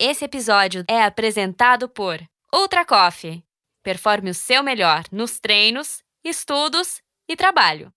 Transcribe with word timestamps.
Esse 0.00 0.26
episódio 0.26 0.84
é 0.86 1.02
apresentado 1.02 1.88
por 1.88 2.20
Ultra 2.54 2.84
Coffee. 2.84 3.42
Performe 3.82 4.30
o 4.30 4.34
seu 4.34 4.62
melhor 4.62 5.02
nos 5.10 5.40
treinos, 5.40 6.04
estudos 6.24 7.02
e 7.28 7.34
trabalho. 7.34 7.92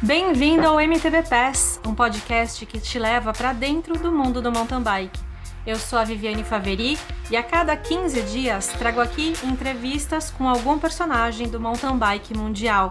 Bem-vindo 0.00 0.66
ao 0.66 0.80
MTB 0.80 1.22
Pass, 1.28 1.78
um 1.86 1.94
podcast 1.94 2.64
que 2.64 2.80
te 2.80 2.98
leva 2.98 3.34
para 3.34 3.52
dentro 3.52 3.98
do 3.98 4.10
mundo 4.10 4.40
do 4.40 4.50
mountain 4.50 4.80
bike. 4.80 5.20
Eu 5.66 5.76
sou 5.76 5.98
a 5.98 6.04
Viviane 6.04 6.42
Faveri 6.42 6.98
e 7.30 7.36
a 7.36 7.42
cada 7.42 7.76
15 7.76 8.22
dias 8.22 8.68
trago 8.68 9.02
aqui 9.02 9.34
entrevistas 9.44 10.30
com 10.30 10.48
algum 10.48 10.78
personagem 10.78 11.46
do 11.46 11.60
mountain 11.60 11.98
bike 11.98 12.34
mundial 12.34 12.90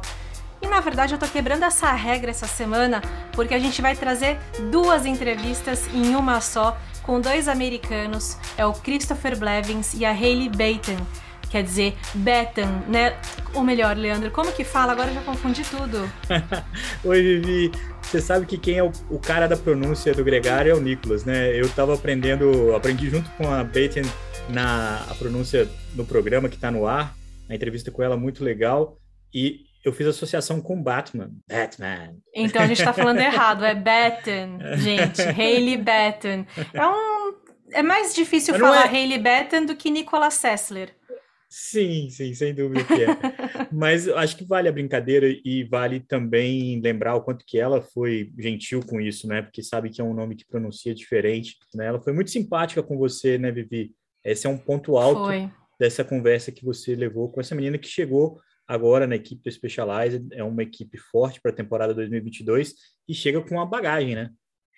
e 0.61 0.67
na 0.67 0.79
verdade 0.79 1.13
eu 1.13 1.19
tô 1.19 1.27
quebrando 1.27 1.63
essa 1.63 1.91
regra 1.91 2.31
essa 2.31 2.47
semana 2.47 3.01
porque 3.33 3.53
a 3.53 3.59
gente 3.59 3.81
vai 3.81 3.95
trazer 3.95 4.37
duas 4.71 5.05
entrevistas 5.05 5.87
em 5.93 6.15
uma 6.15 6.41
só 6.41 6.77
com 7.03 7.19
dois 7.19 7.47
americanos, 7.47 8.37
é 8.55 8.65
o 8.65 8.71
Christopher 8.71 9.35
Blevins 9.35 9.95
e 9.95 10.05
a 10.05 10.11
Hayley 10.11 10.47
Baton. 10.47 11.03
Quer 11.49 11.63
dizer, 11.63 11.97
Betan, 12.13 12.83
né? 12.87 13.19
Ou 13.55 13.63
melhor, 13.63 13.97
Leandro, 13.97 14.29
como 14.29 14.51
que 14.51 14.63
fala? 14.63 14.91
Agora 14.91 15.09
eu 15.09 15.15
já 15.15 15.21
confundi 15.21 15.63
tudo. 15.63 16.07
Oi, 17.03 17.21
Vivi. 17.21 17.71
Você 18.03 18.21
sabe 18.21 18.45
que 18.45 18.57
quem 18.57 18.77
é 18.77 18.83
o, 18.83 18.91
o, 19.09 19.17
cara 19.17 19.47
da 19.47 19.57
pronúncia 19.57 20.13
do 20.13 20.23
gregário 20.23 20.71
é 20.71 20.75
o 20.75 20.79
Nicolas, 20.79 21.25
né? 21.25 21.59
Eu 21.59 21.67
tava 21.69 21.95
aprendendo, 21.95 22.75
aprendi 22.75 23.09
junto 23.09 23.27
com 23.31 23.51
a 23.51 23.63
Baton 23.63 24.07
na 24.47 25.03
a 25.09 25.15
pronúncia 25.15 25.67
no 25.95 26.05
programa 26.05 26.49
que 26.49 26.57
tá 26.57 26.69
no 26.69 26.85
ar, 26.85 27.15
a 27.49 27.55
entrevista 27.55 27.89
com 27.89 28.03
ela 28.03 28.15
muito 28.15 28.43
legal. 28.43 28.99
E 29.33 29.61
eu 29.83 29.93
fiz 29.93 30.07
associação 30.07 30.61
com 30.61 30.81
Batman. 30.81 31.31
Batman. 31.47 32.15
Então 32.33 32.61
a 32.61 32.67
gente 32.67 32.83
tá 32.83 32.93
falando 32.93 33.19
errado, 33.19 33.63
é 33.63 33.75
Batten, 33.75 34.59
gente. 34.77 35.21
Hayley 35.21 35.77
Batten. 35.77 36.45
É 36.73 36.87
um. 36.87 37.33
É 37.71 37.83
mais 37.83 38.15
difícil 38.15 38.57
falar 38.57 38.87
é... 38.87 38.89
Hayley 38.89 39.19
Batten 39.19 39.65
do 39.65 39.75
que 39.75 39.91
Nicolas 39.91 40.33
Sessler. 40.33 40.93
Sim, 41.51 42.09
sim, 42.11 42.31
sem 42.35 42.53
dúvida 42.53 42.83
que 42.83 42.93
é. 42.93 43.07
Mas 43.71 44.07
acho 44.07 44.37
que 44.37 44.45
vale 44.45 44.69
a 44.69 44.71
brincadeira 44.71 45.27
e 45.43 45.63
vale 45.63 45.99
também 45.99 46.79
lembrar 46.79 47.15
o 47.15 47.23
quanto 47.23 47.43
que 47.45 47.59
ela 47.59 47.81
foi 47.81 48.31
gentil 48.37 48.81
com 48.85 49.01
isso, 49.01 49.27
né? 49.27 49.41
Porque 49.41 49.63
sabe 49.63 49.89
que 49.89 49.99
é 49.99 50.03
um 50.03 50.13
nome 50.13 50.35
que 50.35 50.45
pronuncia 50.45 50.93
diferente, 50.93 51.57
né? 51.73 51.87
Ela 51.87 51.99
foi 51.99 52.13
muito 52.13 52.29
simpática 52.29 52.83
com 52.83 52.97
você, 52.99 53.39
né, 53.39 53.51
Vivi? 53.51 53.95
Esse 54.23 54.45
é 54.45 54.49
um 54.49 54.57
ponto 54.57 54.95
alto 54.95 55.25
foi. 55.25 55.49
dessa 55.79 56.03
conversa 56.03 56.51
que 56.51 56.63
você 56.63 56.93
levou 56.93 57.31
com 57.31 57.41
essa 57.41 57.55
menina 57.55 57.79
que 57.79 57.87
chegou 57.87 58.39
agora 58.69 59.07
na 59.07 59.15
equipe 59.15 59.41
do 59.41 59.51
Specialized, 59.51 60.29
é 60.31 60.43
uma 60.43 60.61
equipe 60.61 60.95
forte 60.97 61.41
para 61.41 61.49
a 61.49 61.55
temporada 61.55 61.91
2022 61.91 62.75
e 63.07 63.15
chega 63.15 63.41
com 63.41 63.55
uma 63.55 63.65
bagagem, 63.65 64.13
né? 64.13 64.29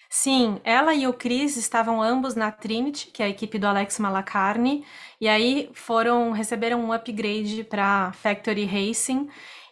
Sim, 0.10 0.60
ela 0.64 0.94
e 0.94 1.08
o 1.08 1.14
Chris 1.14 1.58
estavam 1.58 2.02
ambos 2.02 2.34
na 2.34 2.52
Trinity, 2.52 3.08
que 3.08 3.22
é 3.22 3.26
a 3.26 3.30
equipe 3.30 3.60
do 3.60 3.68
Alex 3.68 4.00
Malacarne, 4.00 4.86
e 5.20 5.28
aí 5.28 5.70
foram 5.74 6.32
receberam 6.32 6.82
um 6.82 6.92
upgrade 6.92 7.64
para 7.66 8.12
Factory 8.14 8.66
Racing 8.66 9.30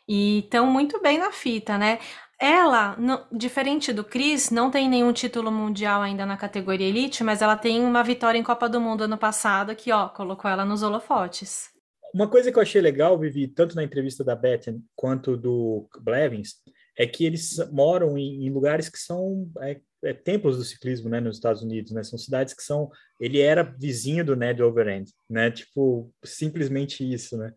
e 0.07 0.39
estão 0.39 0.65
muito 0.65 1.01
bem 1.01 1.17
na 1.17 1.31
fita, 1.31 1.77
né? 1.77 1.99
Ela, 2.39 2.95
no, 2.97 3.25
diferente 3.31 3.91
do 3.91 4.03
Chris, 4.03 4.49
não 4.49 4.71
tem 4.71 4.87
nenhum 4.87 5.11
título 5.11 5.51
mundial 5.51 6.01
ainda 6.01 6.25
na 6.25 6.37
categoria 6.37 6.87
Elite, 6.87 7.21
mas 7.23 7.41
ela 7.41 7.57
tem 7.57 7.83
uma 7.83 8.01
vitória 8.01 8.37
em 8.37 8.43
Copa 8.43 8.69
do 8.69 8.79
Mundo 8.79 9.03
ano 9.03 9.17
passado 9.17 9.75
que, 9.75 9.91
ó, 9.91 10.07
colocou 10.07 10.49
ela 10.49 10.63
nos 10.63 10.83
holofotes. 10.83 11.78
Uma 12.13 12.27
coisa 12.27 12.51
que 12.51 12.57
eu 12.57 12.61
achei 12.61 12.81
legal, 12.81 13.17
Vivi, 13.17 13.47
tanto 13.47 13.75
na 13.75 13.83
entrevista 13.83 14.23
da 14.23 14.35
Betten 14.35 14.83
quanto 14.95 15.37
do 15.37 15.87
Blevins, 16.01 16.55
é 16.97 17.05
que 17.05 17.25
eles 17.25 17.57
moram 17.71 18.17
em, 18.17 18.45
em 18.45 18.49
lugares 18.49 18.89
que 18.89 18.97
são 18.97 19.49
é, 19.61 19.79
é, 20.03 20.13
templos 20.13 20.57
do 20.57 20.63
ciclismo, 20.63 21.09
né, 21.09 21.19
nos 21.19 21.37
Estados 21.37 21.61
Unidos, 21.61 21.91
né? 21.91 22.03
São 22.03 22.17
cidades 22.17 22.53
que 22.53 22.63
são. 22.63 22.89
Ele 23.19 23.39
era 23.39 23.63
vizinho 23.63 24.23
do 24.25 24.35
Ned 24.35 24.61
Overend, 24.61 25.11
né? 25.29 25.51
Tipo, 25.51 26.11
simplesmente 26.23 27.09
isso, 27.09 27.37
né? 27.37 27.53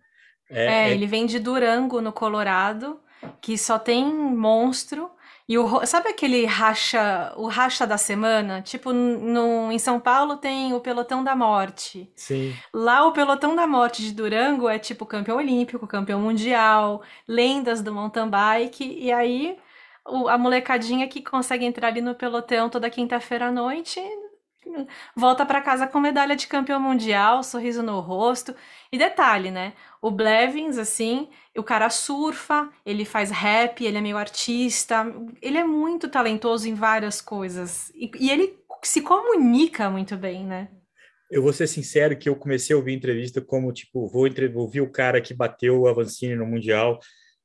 É, 0.51 0.67
é, 0.67 0.89
é 0.89 0.93
ele 0.93 1.07
vem 1.07 1.27
de 1.27 1.39
Durango, 1.39 2.01
no 2.01 2.13
Colorado, 2.13 3.01
que 3.41 3.57
só 3.57 3.79
tem 3.79 4.05
monstro. 4.05 5.11
E 5.49 5.59
o, 5.59 5.85
sabe 5.85 6.09
aquele 6.09 6.45
racha, 6.47 7.33
o 7.37 7.47
racha 7.49 7.87
da 7.87 7.99
semana? 7.99 8.63
Tipo, 8.63 8.93
no, 8.93 9.73
em 9.73 9.79
São 9.79 9.99
Paulo 9.99 10.37
tem 10.37 10.73
o 10.73 10.81
pelotão 10.81 11.23
da 11.23 11.35
morte. 11.35 12.11
Sim. 12.15 12.55
Lá 12.73 13.05
o 13.07 13.13
pelotão 13.13 13.55
da 13.55 13.67
morte 13.67 14.03
de 14.03 14.13
Durango 14.13 14.69
é 14.69 14.79
tipo 14.79 15.05
campeão 15.05 15.37
olímpico, 15.37 15.87
campeão 15.87 16.21
mundial, 16.21 17.03
lendas 17.27 17.83
do 17.83 17.93
mountain 17.93 18.29
bike. 18.29 18.85
E 18.99 19.13
aí 19.13 19.59
o, 20.07 20.29
a 20.29 20.39
molecadinha 20.39 21.09
que 21.09 21.23
consegue 21.23 21.65
entrar 21.65 21.89
ali 21.89 22.01
no 22.01 22.15
pelotão 22.15 22.69
toda 22.69 22.91
quinta-feira 22.91 23.47
à 23.47 23.53
noite 23.53 24.01
volta 25.15 25.45
para 25.45 25.61
casa 25.61 25.87
com 25.87 26.01
medalha 26.01 26.37
de 26.37 26.47
campeão 26.47 26.81
mundial, 26.81 27.43
sorriso 27.43 27.83
no 27.83 28.01
rosto. 28.01 28.55
E 28.91 28.99
detalhe, 28.99 29.51
né? 29.51 29.73
O 30.01 30.11
Blevins, 30.11 30.79
assim, 30.79 31.29
o 31.57 31.63
cara 31.63 31.89
surfa, 31.91 32.71
ele 32.85 33.05
faz 33.05 33.31
rap, 33.31 33.85
ele 33.85 33.99
é 33.99 34.01
meio 34.01 34.17
artista, 34.17 35.07
ele 35.41 35.59
é 35.59 35.65
muito 35.65 36.09
talentoso 36.09 36.69
em 36.69 36.75
várias 36.75 37.21
coisas. 37.21 37.91
E, 37.95 38.11
e 38.19 38.31
ele 38.31 38.59
se 38.83 39.01
comunica 39.01 39.89
muito 39.89 40.17
bem, 40.17 40.45
né? 40.45 40.69
Eu 41.31 41.43
vou 41.43 41.53
ser 41.53 41.67
sincero 41.67 42.17
que 42.17 42.29
eu 42.29 42.37
comecei 42.37 42.75
a 42.75 42.77
ouvir 42.77 42.93
entrevista 42.93 43.41
como, 43.41 43.73
tipo, 43.73 44.07
vou 44.07 44.29
ouvir 44.57 44.83
o 44.83 44.91
cara 44.91 45.21
que 45.21 45.33
bateu 45.33 45.81
o 45.81 45.89
Avancini 45.89 46.37
no 46.37 46.45
Mundial. 46.45 46.99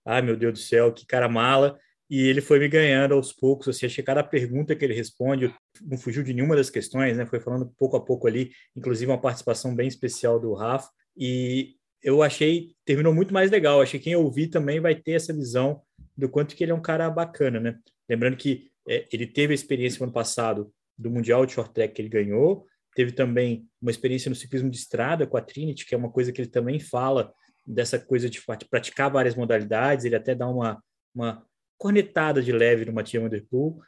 Ai, 0.05 0.21
meu 0.21 0.35
Deus 0.35 0.53
do 0.53 0.59
céu, 0.59 0.91
que 0.91 1.05
cara 1.05 1.29
mala 1.29 1.79
e 2.09 2.27
ele 2.27 2.41
foi 2.41 2.59
me 2.59 2.67
ganhando 2.67 3.13
aos 3.13 3.33
poucos, 3.33 3.67
assim, 3.67 3.85
achei 3.85 4.03
cada 4.03 4.23
pergunta 4.23 4.75
que 4.75 4.85
ele 4.85 4.93
responde, 4.93 5.53
não 5.81 5.97
fugiu 5.97 6.23
de 6.23 6.33
nenhuma 6.33 6.55
das 6.55 6.69
questões, 6.69 7.17
né, 7.17 7.25
foi 7.25 7.39
falando 7.39 7.71
pouco 7.77 7.97
a 7.97 8.03
pouco 8.03 8.27
ali, 8.27 8.51
inclusive 8.75 9.11
uma 9.11 9.19
participação 9.19 9.75
bem 9.75 9.87
especial 9.87 10.39
do 10.39 10.53
Rafa, 10.53 10.89
e 11.17 11.75
eu 12.01 12.23
achei, 12.23 12.75
terminou 12.85 13.13
muito 13.13 13.33
mais 13.33 13.51
legal, 13.51 13.81
achei 13.81 13.99
que 13.99 14.05
quem 14.05 14.15
ouvir 14.15 14.47
também 14.47 14.79
vai 14.79 14.95
ter 14.95 15.13
essa 15.13 15.33
visão 15.33 15.81
do 16.15 16.29
quanto 16.29 16.55
que 16.55 16.63
ele 16.63 16.71
é 16.71 16.75
um 16.75 16.81
cara 16.81 17.09
bacana, 17.09 17.59
né, 17.59 17.77
lembrando 18.09 18.37
que 18.37 18.71
é, 18.87 19.05
ele 19.11 19.27
teve 19.27 19.53
a 19.53 19.55
experiência 19.55 19.99
no 19.99 20.05
ano 20.05 20.13
passado 20.13 20.71
do 20.97 21.11
Mundial 21.11 21.45
de 21.45 21.53
Short 21.53 21.73
Track 21.73 21.93
que 21.93 22.01
ele 22.01 22.09
ganhou, 22.09 22.65
teve 22.95 23.11
também 23.11 23.67
uma 23.81 23.91
experiência 23.91 24.29
no 24.29 24.35
ciclismo 24.35 24.69
de 24.69 24.77
estrada 24.77 25.27
com 25.27 25.37
a 25.37 25.41
Trinity, 25.41 25.85
que 25.85 25.93
é 25.93 25.97
uma 25.97 26.09
coisa 26.09 26.31
que 26.31 26.41
ele 26.41 26.49
também 26.49 26.79
fala 26.79 27.31
dessa 27.65 27.99
coisa 27.99 28.29
de 28.29 28.41
praticar 28.69 29.11
várias 29.11 29.35
modalidades, 29.35 30.05
ele 30.05 30.15
até 30.15 30.33
dá 30.33 30.47
uma, 30.47 30.81
uma 31.13 31.45
cornetada 31.77 32.41
de 32.41 32.51
leve 32.51 32.85
no 32.85 32.93
Mathieu 32.93 33.21
Vanderpool. 33.21 33.79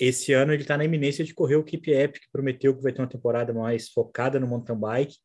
Esse 0.00 0.32
ano 0.32 0.52
ele 0.52 0.62
está 0.62 0.76
na 0.76 0.84
iminência 0.84 1.24
de 1.24 1.34
correr 1.34 1.56
o 1.56 1.64
Keep 1.64 1.90
Epic, 1.90 2.22
que 2.22 2.30
prometeu 2.32 2.76
que 2.76 2.82
vai 2.82 2.92
ter 2.92 3.00
uma 3.00 3.08
temporada 3.08 3.52
mais 3.52 3.88
focada 3.88 4.40
no 4.40 4.46
mountain 4.46 4.76
bike. 4.76 5.16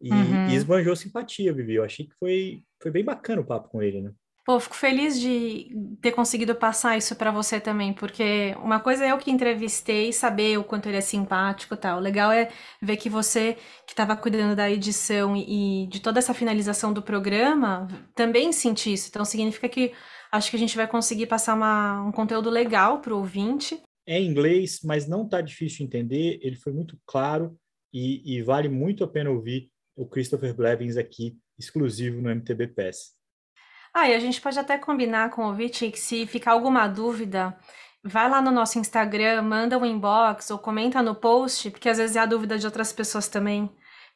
E, 0.00 0.10
uhum. 0.10 0.48
e 0.48 0.54
esbanjou 0.54 0.94
simpatia, 0.94 1.52
Vivi. 1.52 1.74
Eu 1.74 1.84
achei 1.84 2.06
que 2.06 2.14
foi, 2.18 2.62
foi 2.80 2.90
bem 2.90 3.04
bacana 3.04 3.40
o 3.40 3.46
papo 3.46 3.68
com 3.68 3.82
ele, 3.82 4.00
né? 4.00 4.12
Pô, 4.48 4.58
fico 4.58 4.76
feliz 4.76 5.20
de 5.20 5.76
ter 6.00 6.12
conseguido 6.12 6.54
passar 6.54 6.96
isso 6.96 7.14
para 7.14 7.30
você 7.30 7.60
também, 7.60 7.92
porque 7.92 8.56
uma 8.62 8.80
coisa 8.80 9.04
é 9.04 9.12
eu 9.12 9.18
que 9.18 9.30
entrevistei, 9.30 10.10
saber 10.10 10.58
o 10.58 10.64
quanto 10.64 10.88
ele 10.88 10.96
é 10.96 11.02
simpático 11.02 11.74
e 11.74 11.76
tal. 11.76 11.98
O 11.98 12.00
legal 12.00 12.32
é 12.32 12.48
ver 12.80 12.96
que 12.96 13.10
você, 13.10 13.58
que 13.86 13.92
estava 13.92 14.16
cuidando 14.16 14.56
da 14.56 14.70
edição 14.70 15.36
e, 15.36 15.84
e 15.84 15.86
de 15.88 16.00
toda 16.00 16.18
essa 16.18 16.32
finalização 16.32 16.94
do 16.94 17.02
programa, 17.02 17.86
também 18.14 18.50
senti 18.50 18.94
isso. 18.94 19.08
Então 19.10 19.22
significa 19.22 19.68
que 19.68 19.92
Acho 20.30 20.50
que 20.50 20.56
a 20.56 20.58
gente 20.58 20.76
vai 20.76 20.86
conseguir 20.86 21.26
passar 21.26 21.54
uma, 21.54 22.02
um 22.02 22.12
conteúdo 22.12 22.50
legal 22.50 23.00
para 23.00 23.14
o 23.14 23.18
ouvinte. 23.18 23.80
É 24.06 24.18
em 24.18 24.26
inglês, 24.26 24.80
mas 24.84 25.08
não 25.08 25.24
está 25.24 25.40
difícil 25.40 25.78
de 25.78 25.84
entender. 25.84 26.38
Ele 26.42 26.56
foi 26.56 26.72
muito 26.72 26.98
claro 27.06 27.58
e, 27.92 28.36
e, 28.36 28.42
vale 28.42 28.68
muito 28.68 29.04
a 29.04 29.08
pena 29.08 29.30
ouvir 29.30 29.70
o 29.96 30.06
Christopher 30.06 30.54
Blevins 30.54 30.96
aqui, 30.96 31.36
exclusivo 31.58 32.20
no 32.20 32.30
MTB 32.30 32.68
Pass. 32.68 33.16
Ah, 33.92 34.08
e 34.08 34.14
a 34.14 34.18
gente 34.18 34.40
pode 34.40 34.58
até 34.58 34.78
combinar 34.78 35.30
com 35.30 35.42
o 35.42 35.48
ouvinte 35.48 35.90
que 35.90 35.98
se 35.98 36.26
ficar 36.26 36.52
alguma 36.52 36.86
dúvida, 36.86 37.58
vai 38.04 38.28
lá 38.28 38.40
no 38.40 38.50
nosso 38.50 38.78
Instagram, 38.78 39.42
manda 39.42 39.78
um 39.78 39.84
inbox 39.84 40.50
ou 40.50 40.58
comenta 40.58 41.02
no 41.02 41.14
post, 41.14 41.70
porque 41.70 41.88
às 41.88 41.98
vezes 41.98 42.16
é 42.16 42.20
a 42.20 42.26
dúvida 42.26 42.58
de 42.58 42.66
outras 42.66 42.92
pessoas 42.92 43.28
também. 43.28 43.70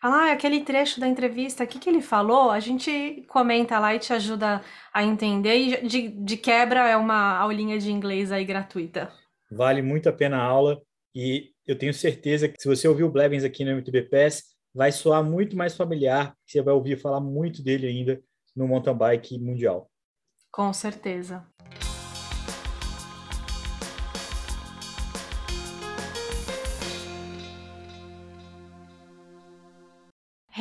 Ah, 0.04 0.32
aquele 0.32 0.64
trecho 0.64 0.98
da 0.98 1.06
entrevista, 1.06 1.62
o 1.62 1.66
que, 1.66 1.78
que 1.78 1.88
ele 1.88 2.02
falou? 2.02 2.50
A 2.50 2.58
gente 2.58 3.22
comenta 3.28 3.78
lá 3.78 3.94
e 3.94 4.00
te 4.00 4.12
ajuda 4.12 4.60
a 4.92 5.04
entender. 5.04 5.56
E 5.56 5.86
de, 5.86 6.08
de 6.08 6.36
quebra 6.36 6.88
é 6.88 6.96
uma 6.96 7.38
aulinha 7.38 7.78
de 7.78 7.92
inglês 7.92 8.32
aí 8.32 8.44
gratuita. 8.44 9.12
Vale 9.48 9.80
muito 9.80 10.08
a 10.08 10.12
pena 10.12 10.38
a 10.38 10.42
aula. 10.42 10.82
E 11.14 11.52
eu 11.64 11.78
tenho 11.78 11.94
certeza 11.94 12.48
que 12.48 12.60
se 12.60 12.66
você 12.66 12.88
ouvir 12.88 13.04
o 13.04 13.10
Blevins 13.12 13.44
aqui 13.44 13.64
no 13.64 13.70
MTB 13.70 14.02
Pass, 14.08 14.42
vai 14.74 14.90
soar 14.90 15.22
muito 15.22 15.56
mais 15.56 15.76
familiar. 15.76 16.34
Você 16.44 16.60
vai 16.60 16.74
ouvir 16.74 17.00
falar 17.00 17.20
muito 17.20 17.62
dele 17.62 17.86
ainda 17.86 18.20
no 18.56 18.66
mountain 18.66 18.96
bike 18.96 19.38
mundial. 19.38 19.88
Com 20.50 20.72
certeza. 20.72 21.46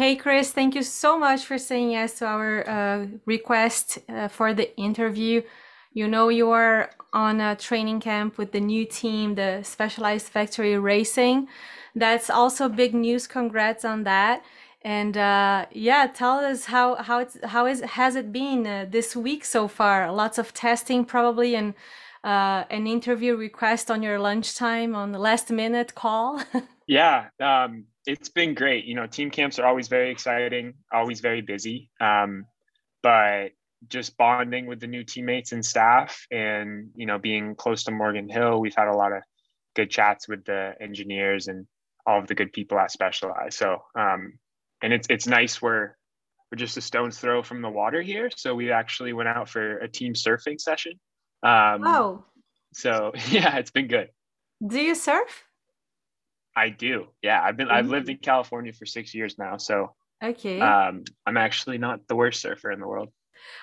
Hey, 0.02 0.16
Chris, 0.16 0.52
thank 0.52 0.74
you 0.74 0.82
so 0.82 1.20
much 1.20 1.46
for 1.46 1.60
saying 1.60 1.92
yes 1.92 2.18
to 2.18 2.26
our 2.26 2.68
uh, 2.68 3.06
request 3.28 4.00
uh, 4.10 4.30
for 4.30 4.52
the 4.52 4.76
interview. 4.76 5.44
You 5.94 6.08
know, 6.08 6.30
you 6.30 6.50
are 6.50 6.90
on 7.14 7.40
a 7.40 7.56
training 7.56 8.00
camp 8.00 8.40
with 8.40 8.52
the 8.52 8.62
new 8.62 8.84
team, 8.84 9.36
the 9.36 9.62
Specialized 9.62 10.30
Factory 10.30 10.76
Racing. 10.76 11.50
That's 11.94 12.32
also 12.32 12.68
big 12.68 12.96
news. 12.96 13.28
Congrats 13.28 13.86
on 13.86 14.04
that. 14.06 14.44
And 14.82 15.18
uh, 15.18 15.68
yeah, 15.72 16.08
tell 16.08 16.40
us 16.40 16.66
how 16.66 16.96
how 16.96 17.20
it's 17.20 17.38
how 17.44 17.68
is 17.68 17.82
has 17.82 18.16
it 18.16 18.32
been 18.32 18.66
uh, 18.66 18.88
this 18.90 19.16
week 19.16 19.46
so 19.46 19.68
far? 19.68 20.12
Lots 20.12 20.40
of 20.40 20.52
testing 20.52 21.06
probably, 21.06 21.54
and 21.54 21.76
uh, 22.24 22.64
an 22.72 22.88
interview 22.88 23.36
request 23.36 23.92
on 23.92 24.02
your 24.02 24.18
lunchtime 24.18 24.96
on 24.96 25.12
the 25.12 25.20
last 25.20 25.52
minute 25.52 25.94
call. 25.94 26.42
yeah, 26.88 27.28
um, 27.40 27.86
it's 28.06 28.30
been 28.30 28.54
great. 28.54 28.86
You 28.86 28.96
know, 28.96 29.08
team 29.08 29.30
camps 29.30 29.60
are 29.60 29.66
always 29.66 29.88
very 29.88 30.12
exciting, 30.12 30.74
always 30.92 31.20
very 31.20 31.42
busy. 31.42 31.90
Um, 32.00 32.46
but 33.04 33.50
just 33.88 34.16
bonding 34.18 34.68
with 34.68 34.80
the 34.80 34.88
new 34.88 35.04
teammates 35.04 35.52
and 35.54 35.66
staff 35.66 36.28
and 36.32 36.92
you 36.96 37.08
know 37.08 37.18
being 37.18 37.56
close 37.56 37.84
to 37.84 37.90
morgan 37.90 38.30
hill 38.30 38.62
we've 38.62 38.76
had 38.76 38.88
a 38.88 38.96
lot 38.96 39.12
of 39.12 39.24
good 39.76 39.90
chats 39.90 40.28
with 40.28 40.44
the 40.46 40.74
engineers 40.80 41.48
and 41.48 41.66
all 42.06 42.20
of 42.20 42.28
the 42.28 42.36
good 42.36 42.52
people 42.52 42.80
at 42.80 42.92
specialized. 42.92 43.58
So 43.58 43.84
um 43.98 44.34
and 44.82 44.94
it's 44.94 45.08
it's 45.10 45.28
nice 45.28 45.62
we're 45.62 45.96
we're 46.52 46.58
just 46.58 46.78
a 46.78 46.82
stone's 46.82 47.18
throw 47.18 47.42
from 47.44 47.62
the 47.62 47.70
water 47.70 48.02
here. 48.02 48.30
So 48.36 48.54
we 48.56 48.72
actually 48.72 49.14
went 49.14 49.30
out 49.30 49.48
for 49.48 49.78
a 49.78 49.88
team 49.88 50.14
surfing 50.14 50.60
session. 50.60 50.94
Um 51.44 51.84
oh. 51.86 52.26
so 52.74 53.12
yeah 53.30 53.58
it's 53.58 53.72
been 53.72 53.88
good. 53.88 54.10
Do 54.66 54.80
you 54.80 54.96
surf 54.96 55.44
i 56.56 56.70
do. 56.70 57.08
Yeah 57.22 57.42
i've 57.44 57.58
been 57.58 57.70
i've 57.70 57.88
lived 57.88 58.10
in 58.10 58.18
california 58.18 58.74
for 58.74 58.86
six 58.86 59.14
years 59.14 59.38
now 59.38 59.58
so 59.58 59.94
okay. 60.24 60.60
um 60.60 61.04
i'm 61.26 61.38
actually 61.38 61.78
not 61.78 62.08
the 62.08 62.16
worst 62.16 62.42
surfer 62.42 62.72
in 62.72 62.80
the 62.80 62.88
world. 62.88 63.10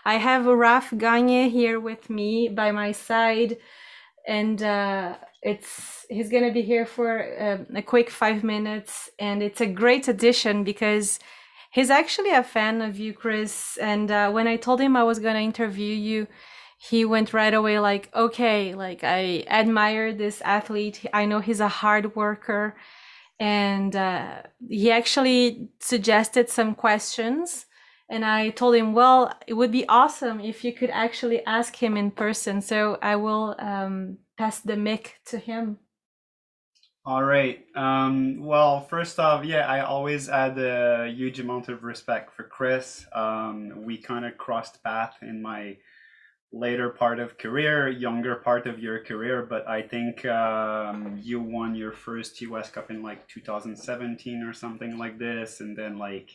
I 0.04 0.14
have 0.14 0.46
Raf 0.46 0.92
Gagne 0.96 1.50
here 1.50 1.80
with 1.80 2.10
me 2.10 2.48
by 2.48 2.72
my 2.72 2.92
side, 2.92 3.58
and 4.26 4.62
uh, 4.62 5.16
it's 5.42 6.06
he's 6.08 6.28
gonna 6.28 6.52
be 6.52 6.62
here 6.62 6.86
for 6.86 7.22
uh, 7.40 7.64
a 7.74 7.82
quick 7.82 8.10
five 8.10 8.42
minutes, 8.44 9.10
and 9.18 9.42
it's 9.42 9.60
a 9.60 9.66
great 9.66 10.08
addition 10.08 10.64
because 10.64 11.18
he's 11.70 11.90
actually 11.90 12.30
a 12.30 12.42
fan 12.42 12.82
of 12.82 12.98
you, 12.98 13.12
Chris. 13.12 13.76
And 13.80 14.10
uh, 14.10 14.30
when 14.30 14.46
I 14.48 14.56
told 14.56 14.80
him 14.80 14.96
I 14.96 15.04
was 15.04 15.18
gonna 15.18 15.40
interview 15.40 15.94
you, 15.94 16.26
he 16.78 17.04
went 17.04 17.34
right 17.34 17.52
away 17.52 17.78
like, 17.78 18.08
okay, 18.14 18.74
like 18.74 19.04
I 19.04 19.44
admire 19.48 20.14
this 20.14 20.40
athlete. 20.42 21.04
I 21.12 21.26
know 21.26 21.40
he's 21.40 21.60
a 21.60 21.68
hard 21.68 22.16
worker, 22.16 22.76
and 23.38 23.94
uh, 23.94 24.42
he 24.68 24.90
actually 24.90 25.68
suggested 25.80 26.48
some 26.48 26.74
questions 26.74 27.66
and 28.10 28.24
I 28.24 28.50
told 28.50 28.74
him, 28.74 28.94
well, 28.94 29.32
it 29.46 29.54
would 29.54 29.70
be 29.70 29.86
awesome 29.88 30.40
if 30.40 30.64
you 30.64 30.72
could 30.72 30.90
actually 30.90 31.44
ask 31.44 31.76
him 31.76 31.96
in 31.96 32.10
person. 32.10 32.62
So 32.62 32.98
I 33.02 33.16
will 33.16 33.54
um, 33.58 34.18
pass 34.38 34.60
the 34.60 34.76
mic 34.76 35.20
to 35.26 35.38
him. 35.38 35.78
All 37.04 37.22
right. 37.22 37.64
Um, 37.74 38.40
well, 38.40 38.80
first 38.80 39.18
off, 39.18 39.44
yeah, 39.44 39.66
I 39.66 39.80
always 39.80 40.28
had 40.28 40.58
a 40.58 41.12
huge 41.14 41.40
amount 41.40 41.68
of 41.68 41.82
respect 41.82 42.34
for 42.34 42.44
Chris. 42.44 43.06
Um, 43.14 43.82
we 43.84 43.98
kind 43.98 44.24
of 44.24 44.36
crossed 44.38 44.82
path 44.82 45.16
in 45.22 45.42
my 45.42 45.76
later 46.52 46.88
part 46.88 47.20
of 47.20 47.36
career, 47.36 47.88
younger 47.88 48.36
part 48.36 48.66
of 48.66 48.78
your 48.78 49.04
career, 49.04 49.44
but 49.44 49.68
I 49.68 49.82
think 49.82 50.24
um, 50.24 51.18
you 51.20 51.40
won 51.40 51.74
your 51.74 51.92
first 51.92 52.40
US 52.40 52.70
Cup 52.70 52.90
in 52.90 53.02
like 53.02 53.28
2017 53.28 54.42
or 54.42 54.52
something 54.52 54.96
like 54.98 55.18
this, 55.18 55.60
and 55.60 55.76
then 55.76 55.98
like 55.98 56.30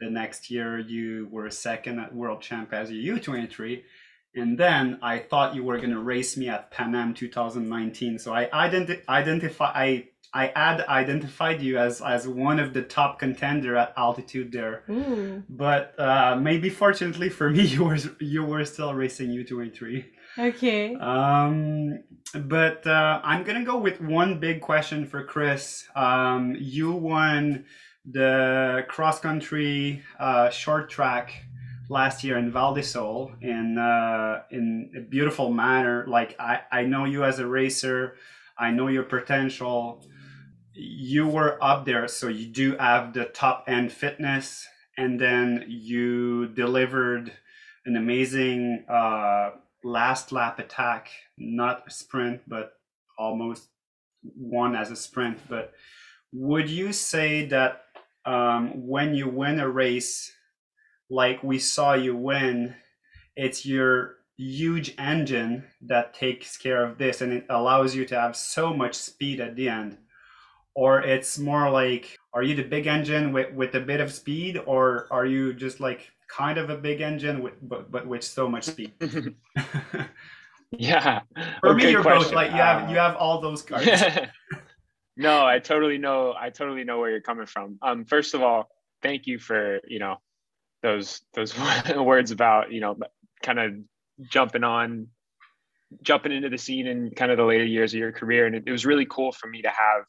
the 0.00 0.10
next 0.10 0.50
year 0.50 0.78
you 0.78 1.28
were 1.30 1.50
second 1.50 1.98
at 1.98 2.14
world 2.14 2.42
champ 2.42 2.72
as 2.72 2.90
a 2.90 2.94
U23. 2.94 3.82
And 4.36 4.58
then 4.58 4.98
I 5.00 5.20
thought 5.20 5.54
you 5.54 5.62
were 5.62 5.76
going 5.78 5.90
to 5.90 6.00
race 6.00 6.36
me 6.36 6.48
at 6.48 6.70
Pan 6.72 6.94
Am 6.94 7.14
2019. 7.14 8.18
So 8.18 8.34
I 8.34 8.46
identi- 8.46 9.06
identify 9.08 9.66
I 9.66 10.08
I 10.34 10.52
had 10.56 10.80
identified 10.88 11.62
you 11.62 11.78
as 11.78 12.02
as 12.02 12.26
one 12.26 12.58
of 12.58 12.74
the 12.74 12.82
top 12.82 13.20
contender 13.20 13.76
at 13.76 13.94
altitude 13.96 14.50
there. 14.50 14.82
Mm. 14.88 15.44
But 15.48 15.94
uh, 15.98 16.36
maybe 16.36 16.70
fortunately 16.70 17.28
for 17.28 17.48
me, 17.50 17.62
you 17.74 17.84
were 17.84 17.98
you 18.18 18.44
were 18.44 18.64
still 18.64 18.92
racing 18.94 19.30
U23. 19.30 20.04
Okay. 20.36 20.96
Um, 20.96 22.02
but 22.34 22.84
uh, 22.84 23.20
I'm 23.22 23.44
gonna 23.44 23.64
go 23.64 23.78
with 23.78 24.00
one 24.00 24.40
big 24.40 24.60
question 24.60 25.06
for 25.06 25.22
Chris. 25.22 25.86
Um, 25.94 26.56
you 26.58 26.90
won 26.90 27.66
the 28.04 28.84
cross 28.88 29.20
country 29.20 30.02
uh, 30.18 30.50
short 30.50 30.90
track 30.90 31.44
last 31.88 32.24
year 32.24 32.38
in 32.38 32.50
Val 32.50 32.74
di 32.74 32.82
Sole 32.82 33.32
in 33.40 33.78
uh, 33.78 34.42
in 34.50 34.90
a 34.96 35.00
beautiful 35.00 35.52
manner. 35.52 36.04
Like 36.08 36.34
I, 36.40 36.62
I 36.72 36.82
know 36.82 37.04
you 37.04 37.22
as 37.22 37.38
a 37.38 37.46
racer, 37.46 38.16
I 38.58 38.72
know 38.72 38.88
your 38.88 39.04
potential. 39.04 40.04
You 40.74 41.28
were 41.28 41.62
up 41.62 41.86
there, 41.86 42.08
so 42.08 42.28
you 42.28 42.46
do 42.46 42.76
have 42.76 43.12
the 43.12 43.26
top 43.26 43.64
end 43.68 43.92
fitness, 43.92 44.66
and 44.98 45.20
then 45.20 45.64
you 45.68 46.48
delivered 46.48 47.32
an 47.86 47.96
amazing 47.96 48.84
uh, 48.88 49.50
last 49.84 50.32
lap 50.32 50.58
attack, 50.58 51.10
not 51.38 51.84
a 51.86 51.90
sprint, 51.90 52.40
but 52.48 52.72
almost 53.18 53.68
one 54.22 54.74
as 54.74 54.90
a 54.90 54.96
sprint. 54.96 55.38
But 55.48 55.72
would 56.32 56.68
you 56.68 56.92
say 56.92 57.46
that 57.46 57.82
um, 58.24 58.88
when 58.88 59.14
you 59.14 59.28
win 59.28 59.60
a 59.60 59.68
race 59.68 60.32
like 61.10 61.42
we 61.42 61.58
saw 61.58 61.94
you 61.94 62.16
win, 62.16 62.74
it's 63.36 63.66
your 63.66 64.16
huge 64.36 64.94
engine 64.98 65.64
that 65.82 66.14
takes 66.14 66.56
care 66.56 66.84
of 66.84 66.98
this 66.98 67.20
and 67.20 67.32
it 67.32 67.46
allows 67.48 67.94
you 67.94 68.04
to 68.06 68.18
have 68.18 68.34
so 68.34 68.74
much 68.74 68.94
speed 68.94 69.40
at 69.40 69.54
the 69.54 69.68
end. 69.68 69.98
Or 70.74 71.00
it's 71.00 71.38
more 71.38 71.70
like, 71.70 72.18
are 72.32 72.42
you 72.42 72.54
the 72.54 72.64
big 72.64 72.86
engine 72.86 73.32
with, 73.32 73.52
with 73.52 73.74
a 73.74 73.80
bit 73.80 74.00
of 74.00 74.12
speed, 74.12 74.60
or 74.66 75.06
are 75.10 75.24
you 75.24 75.54
just 75.54 75.78
like 75.78 76.10
kind 76.28 76.58
of 76.58 76.70
a 76.70 76.76
big 76.76 77.00
engine 77.00 77.42
with 77.42 77.54
but 77.62 77.90
but 77.90 78.06
with 78.06 78.24
so 78.24 78.48
much 78.48 78.64
speed? 78.64 78.92
yeah. 80.70 81.20
For 81.60 81.70
okay, 81.70 81.86
me, 81.86 81.90
you're 81.92 82.02
question. 82.02 82.22
both. 82.24 82.32
Like 82.32 82.50
you 82.50 82.56
have 82.56 82.88
uh, 82.88 82.92
you 82.92 82.96
have 82.96 83.16
all 83.16 83.40
those 83.40 83.62
cards. 83.62 83.88
no, 85.16 85.46
I 85.46 85.58
totally 85.58 85.98
know. 85.98 86.34
I 86.38 86.50
totally 86.50 86.84
know 86.84 86.98
where 86.98 87.10
you're 87.10 87.20
coming 87.20 87.46
from. 87.46 87.78
Um, 87.82 88.04
first 88.04 88.34
of 88.34 88.42
all, 88.42 88.68
thank 89.02 89.26
you 89.26 89.38
for 89.38 89.80
you 89.86 89.98
know 89.98 90.16
those 90.82 91.22
those 91.34 91.54
words 91.96 92.30
about 92.30 92.72
you 92.72 92.80
know 92.80 92.96
kind 93.42 93.58
of 93.58 93.72
jumping 94.28 94.64
on, 94.64 95.08
jumping 96.02 96.32
into 96.32 96.48
the 96.48 96.58
scene 96.58 96.86
in 96.86 97.10
kind 97.10 97.30
of 97.30 97.36
the 97.38 97.44
later 97.44 97.64
years 97.64 97.94
of 97.94 98.00
your 98.00 98.12
career, 98.12 98.46
and 98.46 98.56
it, 98.56 98.64
it 98.66 98.72
was 98.72 98.86
really 98.86 99.06
cool 99.08 99.32
for 99.32 99.46
me 99.48 99.62
to 99.62 99.68
have 99.68 100.04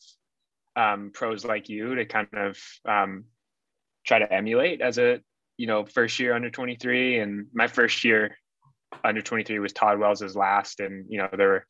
um, 0.75 1.11
pros 1.13 1.45
like 1.45 1.69
you 1.69 1.95
to 1.95 2.05
kind 2.05 2.27
of 2.33 2.57
um, 2.87 3.25
try 4.05 4.19
to 4.19 4.31
emulate 4.31 4.81
as 4.81 4.97
a 4.97 5.19
you 5.57 5.67
know 5.67 5.85
first 5.85 6.19
year 6.19 6.33
under 6.33 6.49
23, 6.49 7.19
and 7.19 7.47
my 7.53 7.67
first 7.67 8.03
year 8.03 8.37
under 9.03 9.21
23 9.21 9.59
was 9.59 9.73
Todd 9.73 9.99
Wells's 9.99 10.35
last, 10.35 10.79
and 10.79 11.05
you 11.09 11.17
know 11.17 11.29
there 11.35 11.47
were 11.47 11.65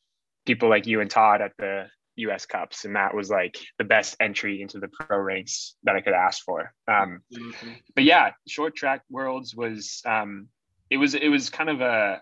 people 0.45 0.69
like 0.69 0.88
you 0.88 1.01
and 1.01 1.09
Todd 1.09 1.41
at 1.41 1.51
the 1.57 1.88
US 2.17 2.45
Cups, 2.45 2.85
and 2.85 2.95
that 2.95 3.13
was 3.13 3.29
like 3.29 3.57
the 3.77 3.83
best 3.83 4.15
entry 4.19 4.62
into 4.62 4.79
the 4.79 4.88
pro 4.88 5.17
ranks 5.17 5.75
that 5.83 5.95
I 5.95 6.01
could 6.01 6.13
ask 6.13 6.43
for. 6.43 6.74
Um, 6.88 7.21
mm-hmm. 7.33 7.71
But 7.93 8.03
yeah, 8.03 8.31
short 8.47 8.75
track 8.75 9.01
worlds 9.09 9.55
was 9.55 10.01
um, 10.05 10.47
it 10.89 10.97
was 10.97 11.13
it 11.15 11.29
was 11.29 11.50
kind 11.50 11.69
of 11.69 11.81
a 11.81 12.21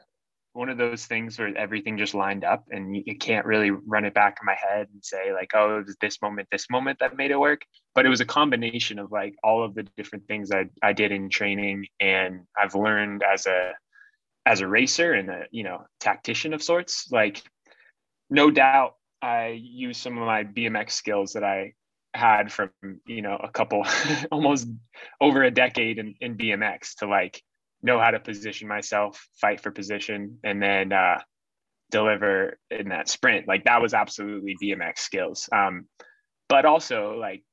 one 0.53 0.69
of 0.69 0.77
those 0.77 1.05
things 1.05 1.37
where 1.37 1.55
everything 1.57 1.97
just 1.97 2.13
lined 2.13 2.43
up, 2.43 2.65
and 2.69 2.95
you, 2.95 3.17
can't 3.17 3.45
really 3.45 3.71
run 3.71 4.05
it 4.05 4.13
back 4.13 4.37
in 4.41 4.45
my 4.45 4.55
head 4.55 4.87
and 4.93 5.03
say 5.03 5.33
like, 5.33 5.51
oh, 5.55 5.79
it 5.79 5.87
was 5.87 5.97
this 5.99 6.21
moment, 6.21 6.47
this 6.51 6.69
moment 6.69 6.99
that 6.99 7.17
made 7.17 7.31
it 7.31 7.39
work. 7.39 7.61
But 7.95 8.05
it 8.05 8.09
was 8.09 8.21
a 8.21 8.25
combination 8.25 8.99
of 8.99 9.11
like 9.11 9.35
all 9.43 9.63
of 9.63 9.73
the 9.73 9.83
different 9.97 10.27
things 10.27 10.51
I 10.51 10.65
I 10.81 10.93
did 10.93 11.11
in 11.11 11.29
training, 11.29 11.87
and 11.99 12.41
I've 12.57 12.75
learned 12.75 13.23
as 13.23 13.47
a 13.47 13.73
as 14.45 14.61
a 14.61 14.67
racer 14.67 15.13
and 15.13 15.29
a 15.29 15.45
you 15.51 15.63
know 15.63 15.85
tactician 15.99 16.53
of 16.53 16.63
sorts. 16.63 17.07
Like, 17.11 17.41
no 18.29 18.51
doubt 18.51 18.95
I 19.21 19.59
used 19.59 20.01
some 20.01 20.17
of 20.17 20.25
my 20.25 20.43
BMX 20.43 20.91
skills 20.91 21.33
that 21.33 21.43
I 21.43 21.73
had 22.13 22.51
from 22.51 22.69
you 23.07 23.23
know 23.23 23.37
a 23.41 23.49
couple 23.49 23.85
almost 24.31 24.67
over 25.19 25.43
a 25.43 25.51
decade 25.51 25.97
in, 25.97 26.13
in 26.21 26.37
BMX 26.37 26.97
to 26.97 27.07
like 27.07 27.41
know 27.83 27.99
how 27.99 28.11
to 28.11 28.19
position 28.19 28.67
myself, 28.67 29.27
fight 29.39 29.61
for 29.61 29.69
position, 29.69 30.39
and 30.43 30.61
then 30.61 30.91
uh, 30.91 31.19
deliver 31.91 32.57
in 32.71 32.89
that 32.89 33.09
sprint. 33.09 33.47
Like 33.47 33.65
that 33.65 33.81
was 33.81 33.93
absolutely 33.93 34.55
BMX 34.61 34.99
skills. 34.99 35.49
Um, 35.51 35.85
but 36.49 36.65
also 36.65 37.17
like 37.19 37.43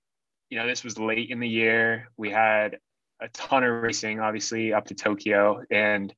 you 0.48 0.58
know 0.58 0.66
this 0.66 0.84
was 0.84 0.98
late 0.98 1.30
in 1.30 1.40
the 1.40 1.48
year. 1.48 2.08
We 2.16 2.30
had 2.30 2.78
a 3.20 3.28
ton 3.28 3.64
of 3.64 3.82
racing, 3.82 4.20
obviously 4.20 4.72
up 4.72 4.86
to 4.86 4.94
Tokyo, 4.94 5.62
and 5.70 6.14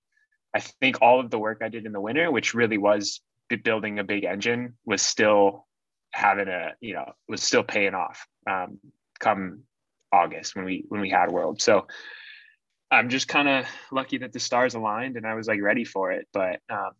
I 0.54 0.60
think 0.60 0.98
all 1.00 1.18
of 1.18 1.30
the 1.30 1.38
work 1.38 1.62
I 1.62 1.68
did 1.68 1.86
in 1.86 1.92
the 1.92 2.00
winter, 2.00 2.30
which 2.30 2.54
really 2.54 2.78
was 2.78 3.20
building 3.64 3.98
a 3.98 4.04
big 4.04 4.24
engine 4.24 4.74
was 4.86 5.02
still 5.02 5.66
having 6.12 6.48
a 6.48 6.72
you 6.80 6.94
know 6.94 7.12
was 7.28 7.42
still 7.42 7.62
paying 7.62 7.94
off 7.94 8.26
um, 8.48 8.78
come 9.18 9.62
August 10.12 10.54
when 10.54 10.64
we 10.64 10.84
when 10.88 11.00
we 11.00 11.10
had 11.10 11.32
World. 11.32 11.60
So 11.60 11.86
I'm 12.92 13.08
just 13.08 13.26
kind 13.26 13.48
of 13.48 13.66
lucky 13.90 14.18
that 14.18 14.32
the 14.32 14.38
stars 14.38 14.74
aligned 14.74 15.16
and 15.16 15.26
I 15.26 15.34
was 15.34 15.48
like 15.48 15.62
ready 15.62 15.84
for 15.84 16.12
it. 16.12 16.28
But 16.32 16.60
um, 16.70 16.90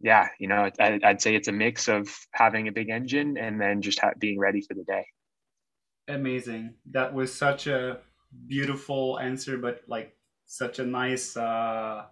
yeah, 0.00 0.28
you 0.38 0.46
know, 0.46 0.68
I, 0.78 1.00
would 1.04 1.22
say 1.22 1.34
it's 1.34 1.48
a 1.48 1.52
mix 1.52 1.88
of 1.88 2.14
having 2.32 2.68
a 2.68 2.72
big 2.72 2.90
engine 2.90 3.38
and 3.38 3.58
then 3.58 3.80
just 3.80 3.98
ha- 3.98 4.12
being 4.18 4.38
ready 4.38 4.60
for 4.60 4.74
the 4.74 4.84
day. 4.84 5.06
Amazing. 6.06 6.74
That 6.90 7.14
was 7.14 7.32
such 7.32 7.66
a 7.66 8.00
beautiful 8.46 9.18
answer, 9.20 9.56
but 9.56 9.82
like 9.86 10.14
such 10.44 10.78
a 10.78 10.84
nice. 10.84 11.36
Uh, 11.36 12.04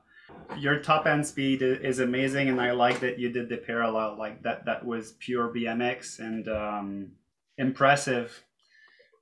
your 0.56 0.78
top 0.78 1.06
end 1.06 1.26
speed 1.26 1.60
is 1.60 1.98
amazing, 1.98 2.48
and 2.48 2.60
I 2.60 2.70
like 2.70 3.00
that 3.00 3.18
you 3.18 3.30
did 3.30 3.48
the 3.48 3.56
parallel 3.56 4.16
like 4.16 4.42
that. 4.44 4.64
That 4.64 4.86
was 4.86 5.12
pure 5.18 5.52
BMX 5.52 6.20
and 6.20 6.48
um, 6.48 7.12
impressive. 7.58 8.44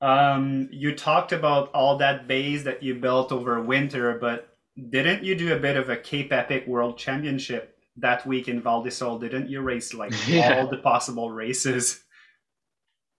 Um, 0.00 0.68
you 0.70 0.94
talked 0.94 1.32
about 1.32 1.70
all 1.72 1.96
that 1.98 2.28
base 2.28 2.62
that 2.64 2.82
you 2.82 2.94
built 2.94 3.32
over 3.32 3.60
winter, 3.60 4.18
but 4.18 4.56
didn't 4.90 5.24
you 5.24 5.34
do 5.34 5.54
a 5.54 5.58
bit 5.58 5.76
of 5.76 5.90
a 5.90 5.96
Cape 5.96 6.32
Epic 6.32 6.66
World 6.66 6.96
Championship 6.96 7.78
that 8.00 8.26
week 8.26 8.48
in 8.48 8.60
Val 8.60 8.82
di 8.82 8.90
Sole, 8.90 9.18
didn't 9.18 9.48
you 9.48 9.60
race 9.60 9.92
like 9.94 10.12
yeah. 10.28 10.58
all 10.58 10.68
the 10.68 10.78
possible 10.78 11.30
races? 11.30 12.04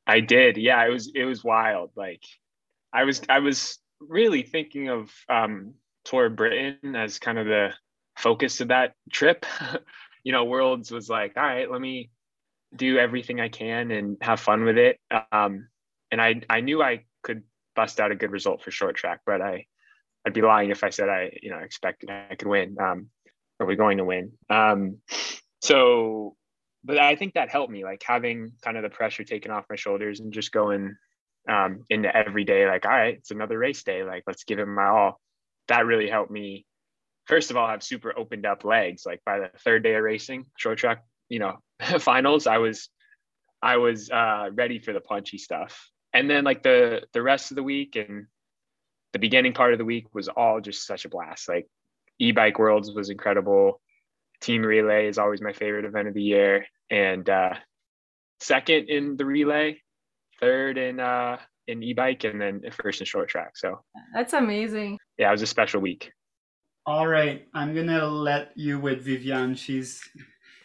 I 0.08 0.22
did. 0.22 0.58
Yeah, 0.58 0.86
it 0.86 0.90
was 0.90 1.12
it 1.14 1.26
was 1.26 1.44
wild. 1.44 1.92
Like 1.96 2.24
I 2.92 3.04
was 3.04 3.22
I 3.30 3.40
was 3.40 3.78
really 4.00 4.44
thinking 4.44 4.90
of 4.90 5.12
um 5.30 5.76
Tour 6.06 6.30
Britain 6.30 6.96
as 6.96 7.20
kind 7.20 7.38
of 7.38 7.46
the 7.46 7.70
focus 8.18 8.62
of 8.62 8.70
that 8.70 8.94
trip. 9.12 9.46
you 10.24 10.32
know, 10.32 10.46
Worlds 10.46 10.92
was 10.92 11.10
like, 11.10 11.34
all 11.38 11.44
right, 11.44 11.70
let 11.70 11.82
me 11.82 12.10
do 12.76 12.98
everything 12.98 13.40
I 13.40 13.50
can 13.50 13.92
and 13.92 14.18
have 14.22 14.40
fun 14.40 14.64
with 14.64 14.78
it. 14.78 15.00
Um 15.32 15.68
and 16.12 16.22
I 16.22 16.42
I 16.50 16.62
knew 16.62 16.82
I 16.82 17.06
could 17.24 17.44
bust 17.76 18.00
out 18.00 18.12
a 18.12 18.16
good 18.16 18.32
result 18.32 18.62
for 18.62 18.72
short 18.72 18.96
track, 18.96 19.22
but 19.26 19.42
I 19.42 19.66
I'd 20.26 20.34
be 20.34 20.42
lying 20.42 20.70
if 20.70 20.84
I 20.84 20.90
said 20.90 21.10
I, 21.10 21.38
you 21.42 21.50
know, 21.50 21.60
expected 21.60 22.10
I 22.10 22.36
could 22.36 22.48
win. 22.48 22.78
Um, 22.80 23.08
are 23.60 23.66
we 23.66 23.76
going 23.76 23.98
to 23.98 24.06
win? 24.06 24.32
Um, 24.50 24.98
so, 25.62 26.36
but 26.84 26.98
I 26.98 27.16
think 27.16 27.34
that 27.34 27.50
helped 27.50 27.72
me, 27.72 27.84
like 27.84 28.02
having 28.06 28.54
kind 28.64 28.78
of 28.78 28.84
the 28.84 28.90
pressure 28.90 29.24
taken 29.24 29.52
off 29.52 29.66
my 29.70 29.76
shoulders 29.76 30.20
and 30.20 30.32
just 30.32 30.52
going 30.52 30.96
um, 31.50 31.86
into 31.90 32.16
every 32.16 32.44
day, 32.44 32.68
like, 32.68 32.86
all 32.86 32.92
right, 32.92 33.16
it's 33.16 33.32
another 33.32 33.58
race 33.58 33.84
day. 33.84 34.04
Like, 34.04 34.24
let's 34.28 34.44
give 34.44 34.60
it 34.60 34.66
my 34.66 34.88
all. 34.88 35.20
That 35.68 35.86
really 35.86 36.10
helped 36.10 36.32
me. 36.32 36.66
First 37.26 37.52
of 37.52 37.58
all, 37.58 37.68
have 37.68 37.84
super 37.84 38.18
opened 38.18 38.46
up 38.46 38.64
legs. 38.64 39.04
Like 39.06 39.22
by 39.26 39.40
the 39.40 39.50
third 39.60 39.84
day 39.84 39.96
of 39.96 40.04
racing, 40.04 40.46
short 40.58 40.78
track, 40.78 41.04
you 41.28 41.40
know, 41.40 41.58
finals, 42.00 42.48
I 42.48 42.58
was, 42.58 42.90
I 43.62 43.78
was 43.78 44.10
uh, 44.10 44.50
ready 44.54 44.80
for 44.80 44.94
the 44.94 45.02
punchy 45.02 45.38
stuff. 45.38 45.90
And 46.14 46.30
then 46.30 46.44
like 46.44 46.64
the 46.64 47.04
the 47.14 47.22
rest 47.22 47.52
of 47.52 47.56
the 47.56 47.64
week 47.64 47.96
and 47.96 48.28
the 49.14 49.20
beginning 49.20 49.54
part 49.54 49.74
of 49.74 49.80
the 49.80 49.86
week 49.86 50.14
was 50.14 50.28
all 50.28 50.62
just 50.62 50.86
such 50.86 51.06
a 51.06 51.10
blast. 51.10 51.48
Like 51.50 51.68
e-bike 52.20 52.60
worlds 52.60 52.92
was 52.92 53.10
incredible. 53.10 53.82
Team 54.42 54.62
relay 54.64 55.08
is 55.08 55.18
always 55.18 55.42
my 55.42 55.54
favorite 55.54 55.86
event 55.86 56.08
of 56.08 56.14
the 56.14 56.22
year. 56.24 56.66
And 56.90 57.30
uh, 57.30 57.54
second 58.40 58.90
in 58.90 59.18
the 59.18 59.26
relay 59.26 59.82
third 60.40 60.78
in 60.78 61.00
uh 61.00 61.38
in 61.68 61.84
e-bike 61.84 62.24
and 62.24 62.42
then 62.42 62.62
first 62.72 63.02
in 63.02 63.06
short 63.06 63.30
track. 63.30 63.56
So 63.56 63.82
that's 64.14 64.34
amazing. 64.34 64.98
yeah 65.18 65.30
it 65.30 65.32
was 65.32 65.42
a 65.42 65.48
special 65.48 65.82
week. 65.82 66.12
All 66.86 67.08
right. 67.08 67.46
I'm 67.54 67.76
gonna 67.76 68.08
let 68.08 68.52
you 68.56 68.80
with 68.80 69.02
Vivian. 69.04 69.54
she's 69.56 70.02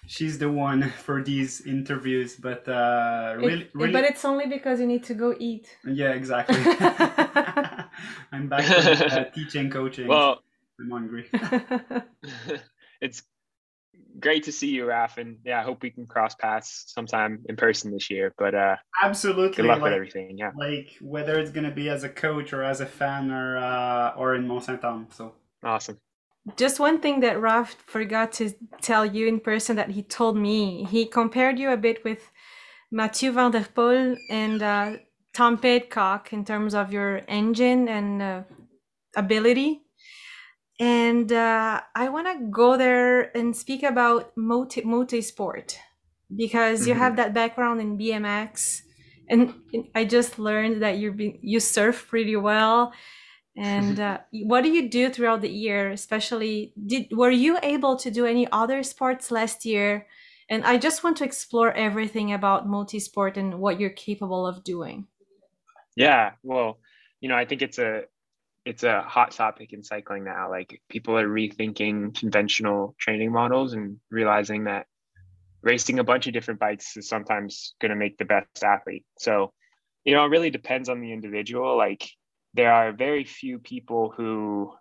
she's 0.06 0.38
the 0.38 0.50
one 0.50 0.90
for 0.90 1.22
these 1.22 1.62
interviews 1.66 2.36
but 2.36 2.66
uh 2.68 3.34
really, 3.38 3.62
it, 3.62 3.70
really... 3.74 3.92
but 3.92 4.04
it's 4.04 4.24
only 4.24 4.46
because 4.46 4.80
you 4.80 4.86
need 4.86 5.02
to 5.02 5.14
go 5.14 5.34
eat 5.38 5.76
yeah 5.86 6.10
exactly 6.10 6.56
i'm 8.32 8.48
back 8.48 8.64
to 8.64 9.20
uh, 9.20 9.24
teaching 9.34 9.70
coaching 9.70 10.06
well 10.06 10.42
I'm 10.80 10.90
hungry. 10.90 11.28
it's 13.00 13.22
great 14.18 14.44
to 14.44 14.52
see 14.52 14.68
you, 14.68 14.86
Raf, 14.86 15.18
and 15.18 15.38
yeah, 15.44 15.60
I 15.60 15.62
hope 15.62 15.82
we 15.82 15.90
can 15.90 16.06
cross 16.06 16.34
paths 16.34 16.84
sometime 16.88 17.44
in 17.48 17.56
person 17.56 17.92
this 17.92 18.10
year. 18.10 18.34
But 18.36 18.54
uh, 18.54 18.76
absolutely, 19.02 19.56
good 19.56 19.66
luck 19.66 19.80
like, 19.80 19.84
with 19.84 19.92
everything. 19.92 20.38
Yeah, 20.38 20.50
like 20.56 20.96
whether 21.00 21.38
it's 21.38 21.50
gonna 21.50 21.70
be 21.70 21.88
as 21.88 22.04
a 22.04 22.08
coach 22.08 22.52
or 22.52 22.62
as 22.62 22.80
a 22.80 22.86
fan 22.86 23.30
or 23.30 23.56
uh, 23.56 24.14
or 24.16 24.34
in 24.34 24.46
Mont 24.46 24.64
Sainte 24.64 24.84
Anne. 24.84 25.06
So 25.10 25.34
awesome. 25.62 25.98
Just 26.56 26.78
one 26.78 27.00
thing 27.00 27.20
that 27.20 27.40
Raf 27.40 27.76
forgot 27.86 28.32
to 28.32 28.52
tell 28.82 29.06
you 29.06 29.26
in 29.26 29.40
person 29.40 29.76
that 29.76 29.90
he 29.90 30.02
told 30.02 30.36
me. 30.36 30.84
He 30.84 31.06
compared 31.06 31.58
you 31.58 31.70
a 31.70 31.76
bit 31.76 32.04
with 32.04 32.30
Mathieu 32.90 33.32
van 33.32 33.50
der 33.50 33.64
Poel 33.64 34.16
and 34.28 34.62
uh, 34.62 34.96
Tom 35.32 35.56
Pidcock 35.56 36.32
in 36.32 36.44
terms 36.44 36.74
of 36.74 36.92
your 36.92 37.22
engine 37.28 37.88
and 37.88 38.22
uh, 38.22 38.42
ability 39.16 39.84
and 40.80 41.30
uh, 41.32 41.80
I 41.94 42.08
want 42.08 42.26
to 42.26 42.46
go 42.50 42.76
there 42.76 43.36
and 43.36 43.56
speak 43.56 43.82
about 43.82 44.32
multi 44.36 44.82
multi 44.82 45.20
sport 45.20 45.78
because 46.34 46.80
mm-hmm. 46.80 46.88
you 46.88 46.94
have 46.94 47.16
that 47.16 47.34
background 47.34 47.80
in 47.80 47.98
BMX, 47.98 48.82
and 49.28 49.54
I 49.94 50.04
just 50.04 50.38
learned 50.38 50.82
that 50.82 50.98
you 50.98 51.12
be, 51.12 51.38
you 51.42 51.60
surf 51.60 52.08
pretty 52.08 52.36
well. 52.36 52.92
And 53.56 54.00
uh, 54.00 54.18
what 54.32 54.62
do 54.62 54.70
you 54.70 54.88
do 54.88 55.10
throughout 55.10 55.40
the 55.40 55.50
year? 55.50 55.90
Especially, 55.90 56.72
did 56.86 57.12
were 57.12 57.30
you 57.30 57.58
able 57.62 57.96
to 57.96 58.10
do 58.10 58.26
any 58.26 58.48
other 58.50 58.82
sports 58.82 59.30
last 59.30 59.64
year? 59.64 60.06
And 60.48 60.64
I 60.64 60.76
just 60.76 61.04
want 61.04 61.16
to 61.18 61.24
explore 61.24 61.72
everything 61.72 62.32
about 62.32 62.68
multi 62.68 62.98
sport 62.98 63.36
and 63.36 63.60
what 63.60 63.78
you're 63.78 63.90
capable 63.90 64.46
of 64.46 64.64
doing. 64.64 65.06
Yeah, 65.96 66.32
well, 66.42 66.80
you 67.20 67.28
know, 67.28 67.36
I 67.36 67.44
think 67.44 67.62
it's 67.62 67.78
a 67.78 68.02
it's 68.64 68.82
a 68.82 69.02
hot 69.02 69.30
topic 69.30 69.72
in 69.72 69.84
cycling 69.84 70.24
now. 70.24 70.50
Like 70.50 70.80
people 70.88 71.16
are 71.16 71.28
rethinking 71.28 72.18
conventional 72.18 72.96
training 72.98 73.30
models 73.30 73.74
and 73.74 73.98
realizing 74.10 74.64
that 74.64 74.86
racing 75.62 75.98
a 75.98 76.04
bunch 76.04 76.26
of 76.26 76.32
different 76.32 76.60
bikes 76.60 76.96
is 76.96 77.08
sometimes 77.08 77.74
going 77.80 77.90
to 77.90 77.96
make 77.96 78.18
the 78.18 78.24
best 78.24 78.64
athlete. 78.64 79.04
So, 79.18 79.52
you 80.04 80.14
know, 80.14 80.24
it 80.24 80.28
really 80.28 80.50
depends 80.50 80.88
on 80.88 81.00
the 81.00 81.12
individual. 81.12 81.76
Like 81.76 82.08
there 82.54 82.72
are 82.72 82.92
very 82.92 83.24
few 83.24 83.58
people 83.58 84.12
who 84.16 84.72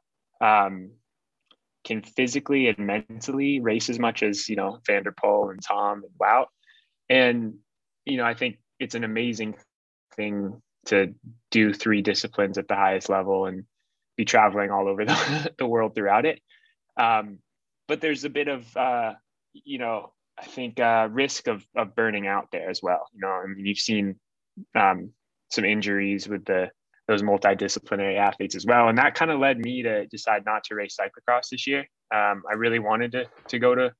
um, 0.41 0.91
can 1.83 2.01
physically 2.01 2.67
and 2.67 2.77
mentally 2.79 3.59
race 3.59 3.89
as 3.89 3.99
much 3.99 4.23
as, 4.23 4.47
you 4.47 4.55
know, 4.55 4.79
Van 4.85 5.03
der 5.03 5.11
Poel 5.11 5.51
and 5.51 5.61
Tom 5.61 6.03
and 6.03 6.13
Wout. 6.19 6.45
And, 7.09 7.55
you 8.05 8.17
know, 8.17 8.25
I 8.25 8.35
think 8.35 8.57
it's 8.79 8.95
an 8.95 9.03
amazing 9.03 9.55
thing 10.15 10.61
to 10.85 11.13
do 11.51 11.73
three 11.73 12.01
disciplines 12.01 12.57
at 12.57 12.67
the 12.67 12.75
highest 12.75 13.09
level 13.09 13.45
and 13.45 13.63
be 14.17 14.25
traveling 14.25 14.69
all 14.69 14.87
over 14.87 15.05
the, 15.05 15.53
the 15.57 15.67
world 15.67 15.95
throughout 15.95 16.25
it. 16.25 16.39
Um, 16.97 17.39
but 17.87 18.01
there's 18.01 18.23
a 18.23 18.29
bit 18.29 18.47
of, 18.47 18.77
uh, 18.77 19.13
you 19.53 19.79
know, 19.79 20.13
I 20.37 20.45
think 20.45 20.79
uh, 20.79 21.09
risk 21.11 21.47
of, 21.47 21.65
of 21.75 21.95
burning 21.95 22.27
out 22.27 22.49
there 22.51 22.69
as 22.69 22.81
well. 22.81 23.07
You 23.13 23.21
know, 23.21 23.29
I 23.29 23.47
mean, 23.47 23.65
you've 23.65 23.77
seen 23.77 24.19
um, 24.75 25.11
some 25.49 25.65
injuries 25.65 26.27
with 26.27 26.45
the 26.45 26.71
those 27.07 27.21
multidisciplinary 27.21 28.17
athletes 28.17 28.55
as 28.55 28.65
well, 28.65 28.87
and 28.87 28.97
that 28.97 29.15
kind 29.15 29.31
of 29.31 29.39
led 29.39 29.59
me 29.59 29.83
to 29.83 30.05
decide 30.07 30.45
not 30.45 30.63
to 30.65 30.75
race 30.75 30.97
cyclocross 30.99 31.49
this 31.49 31.67
year. 31.67 31.81
Um, 32.13 32.43
I 32.49 32.53
really 32.55 32.79
wanted 32.79 33.11
to 33.13 33.25
to 33.49 33.59
go 33.59 33.75
to 33.75 33.93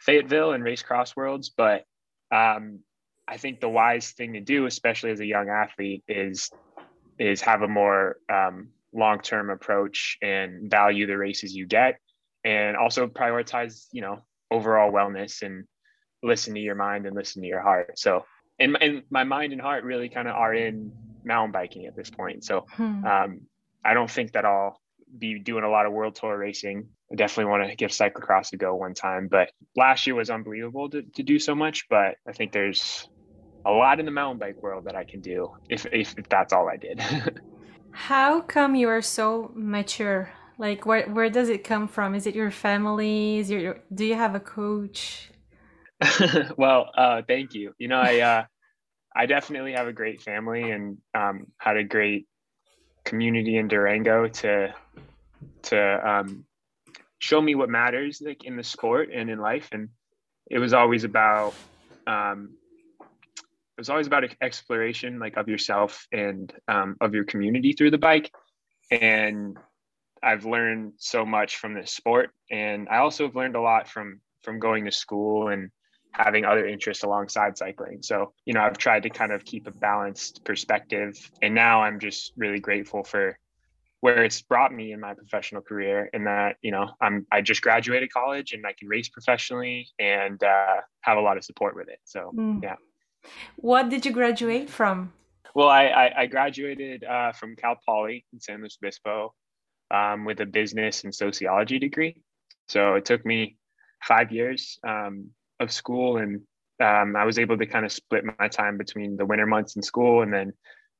Fayetteville 0.00 0.52
and 0.52 0.64
race 0.64 0.82
cross 0.82 1.14
worlds, 1.16 1.50
but 1.56 1.84
um, 2.30 2.80
I 3.26 3.36
think 3.36 3.60
the 3.60 3.68
wise 3.68 4.12
thing 4.12 4.34
to 4.34 4.40
do, 4.40 4.66
especially 4.66 5.10
as 5.10 5.20
a 5.20 5.26
young 5.26 5.48
athlete, 5.48 6.04
is 6.08 6.50
is 7.18 7.40
have 7.42 7.62
a 7.62 7.68
more 7.68 8.16
um, 8.32 8.68
long 8.92 9.20
term 9.20 9.50
approach 9.50 10.16
and 10.22 10.70
value 10.70 11.06
the 11.06 11.16
races 11.16 11.54
you 11.54 11.66
get 11.66 11.98
and 12.44 12.76
also 12.76 13.06
prioritize 13.06 13.86
you 13.92 14.00
know 14.00 14.22
overall 14.50 14.90
wellness 14.90 15.42
and 15.42 15.64
listen 16.22 16.54
to 16.54 16.60
your 16.60 16.74
mind 16.74 17.06
and 17.06 17.14
listen 17.14 17.42
to 17.42 17.48
your 17.48 17.60
heart 17.60 17.98
so 17.98 18.24
and, 18.58 18.76
and 18.80 19.02
my 19.10 19.24
mind 19.24 19.52
and 19.52 19.60
heart 19.60 19.84
really 19.84 20.08
kind 20.08 20.26
of 20.26 20.34
are 20.34 20.54
in 20.54 20.90
mountain 21.24 21.52
biking 21.52 21.86
at 21.86 21.96
this 21.96 22.10
point 22.10 22.44
so 22.44 22.64
hmm. 22.72 23.04
um, 23.04 23.40
i 23.84 23.94
don't 23.94 24.10
think 24.10 24.32
that 24.32 24.44
i'll 24.44 24.80
be 25.18 25.38
doing 25.38 25.64
a 25.64 25.70
lot 25.70 25.86
of 25.86 25.92
world 25.92 26.14
tour 26.14 26.36
racing 26.36 26.86
i 27.10 27.14
definitely 27.14 27.50
want 27.50 27.68
to 27.68 27.76
give 27.76 27.90
cyclocross 27.90 28.52
a 28.52 28.56
go 28.56 28.74
one 28.74 28.94
time 28.94 29.28
but 29.28 29.50
last 29.76 30.06
year 30.06 30.14
was 30.14 30.30
unbelievable 30.30 30.90
to, 30.90 31.02
to 31.14 31.22
do 31.22 31.38
so 31.38 31.54
much 31.54 31.86
but 31.88 32.16
i 32.26 32.32
think 32.32 32.52
there's 32.52 33.08
a 33.64 33.70
lot 33.70 33.98
in 33.98 34.06
the 34.06 34.12
mountain 34.12 34.38
bike 34.38 34.62
world 34.62 34.84
that 34.84 34.94
i 34.94 35.04
can 35.04 35.20
do 35.20 35.50
if, 35.68 35.86
if, 35.92 36.14
if 36.18 36.28
that's 36.28 36.52
all 36.52 36.68
i 36.68 36.76
did 36.76 37.00
How 37.98 38.40
come 38.40 38.74
you 38.74 38.88
are 38.88 39.02
so 39.02 39.50
mature? 39.54 40.30
Like 40.56 40.86
where 40.86 41.08
where 41.08 41.30
does 41.30 41.48
it 41.48 41.64
come 41.64 41.88
from? 41.88 42.14
Is 42.14 42.26
it 42.26 42.34
your 42.34 42.50
family? 42.50 43.38
Is 43.38 43.50
your 43.50 43.80
do 43.92 44.04
you 44.04 44.14
have 44.14 44.34
a 44.34 44.40
coach? 44.40 45.30
well, 46.56 46.90
uh, 46.96 47.22
thank 47.26 47.54
you. 47.54 47.74
You 47.78 47.88
know, 47.88 48.00
I 48.00 48.20
uh, 48.20 48.44
I 49.18 49.26
definitely 49.26 49.72
have 49.72 49.88
a 49.88 49.92
great 49.92 50.22
family 50.22 50.70
and 50.70 50.98
um, 51.12 51.48
had 51.58 51.76
a 51.76 51.82
great 51.82 52.26
community 53.04 53.56
in 53.56 53.66
Durango 53.66 54.28
to 54.28 54.74
to 55.62 56.08
um, 56.08 56.44
show 57.18 57.40
me 57.40 57.56
what 57.56 57.68
matters 57.68 58.22
like 58.24 58.44
in 58.44 58.56
the 58.56 58.62
sport 58.62 59.10
and 59.12 59.28
in 59.28 59.40
life. 59.40 59.70
And 59.72 59.88
it 60.48 60.60
was 60.60 60.72
always 60.72 61.02
about 61.02 61.54
um, 62.06 62.54
it 63.78 63.80
was 63.80 63.90
always 63.90 64.06
about 64.06 64.24
exploration 64.40 65.18
like 65.18 65.36
of 65.36 65.48
yourself 65.48 66.06
and 66.10 66.52
um, 66.68 66.96
of 67.00 67.14
your 67.14 67.24
community 67.24 67.72
through 67.72 67.92
the 67.92 67.98
bike 67.98 68.32
and 68.90 69.56
i've 70.22 70.44
learned 70.44 70.94
so 70.96 71.24
much 71.24 71.56
from 71.56 71.74
this 71.74 71.92
sport 71.92 72.30
and 72.50 72.88
i 72.88 72.96
also 72.96 73.26
have 73.26 73.36
learned 73.36 73.54
a 73.54 73.60
lot 73.60 73.86
from 73.86 74.20
from 74.42 74.58
going 74.58 74.84
to 74.84 74.90
school 74.90 75.48
and 75.48 75.70
having 76.12 76.44
other 76.44 76.66
interests 76.66 77.04
alongside 77.04 77.56
cycling. 77.56 78.02
So, 78.02 78.32
you 78.44 78.54
know, 78.54 78.60
I've 78.60 78.78
tried 78.78 79.04
to 79.04 79.10
kind 79.10 79.32
of 79.32 79.44
keep 79.44 79.66
a 79.66 79.70
balanced 79.70 80.44
perspective. 80.44 81.14
And 81.42 81.54
now 81.54 81.82
I'm 81.82 82.00
just 82.00 82.32
really 82.36 82.60
grateful 82.60 83.04
for 83.04 83.38
where 84.00 84.22
it's 84.22 84.40
brought 84.42 84.72
me 84.72 84.92
in 84.92 85.00
my 85.00 85.14
professional 85.14 85.60
career 85.60 86.08
and 86.12 86.26
that, 86.26 86.56
you 86.62 86.70
know, 86.70 86.88
I'm 87.00 87.26
I 87.32 87.40
just 87.40 87.62
graduated 87.62 88.12
college 88.12 88.52
and 88.52 88.64
I 88.66 88.72
can 88.72 88.88
race 88.88 89.08
professionally 89.08 89.88
and 89.98 90.42
uh, 90.42 90.76
have 91.00 91.18
a 91.18 91.20
lot 91.20 91.36
of 91.36 91.44
support 91.44 91.74
with 91.74 91.88
it. 91.88 91.98
So 92.04 92.32
mm. 92.34 92.62
yeah. 92.62 92.76
What 93.56 93.88
did 93.88 94.06
you 94.06 94.12
graduate 94.12 94.70
from? 94.70 95.12
Well, 95.54 95.68
I, 95.68 95.86
I, 95.86 96.22
I 96.22 96.26
graduated 96.26 97.02
uh, 97.04 97.32
from 97.32 97.56
Cal 97.56 97.76
Poly 97.84 98.24
in 98.32 98.40
San 98.40 98.60
Luis 98.60 98.78
Obispo 98.80 99.34
um, 99.90 100.24
with 100.24 100.40
a 100.40 100.46
business 100.46 101.04
and 101.04 101.14
sociology 101.14 101.78
degree. 101.78 102.22
So 102.68 102.94
it 102.94 103.04
took 103.04 103.24
me 103.26 103.56
five 104.04 104.30
years 104.30 104.78
um, 104.86 105.30
of 105.60 105.72
school, 105.72 106.18
and 106.18 106.42
um, 106.80 107.16
I 107.16 107.24
was 107.24 107.38
able 107.38 107.58
to 107.58 107.66
kind 107.66 107.84
of 107.84 107.92
split 107.92 108.24
my 108.38 108.48
time 108.48 108.78
between 108.78 109.16
the 109.16 109.26
winter 109.26 109.46
months 109.46 109.76
in 109.76 109.82
school 109.82 110.22
and 110.22 110.32
then 110.32 110.52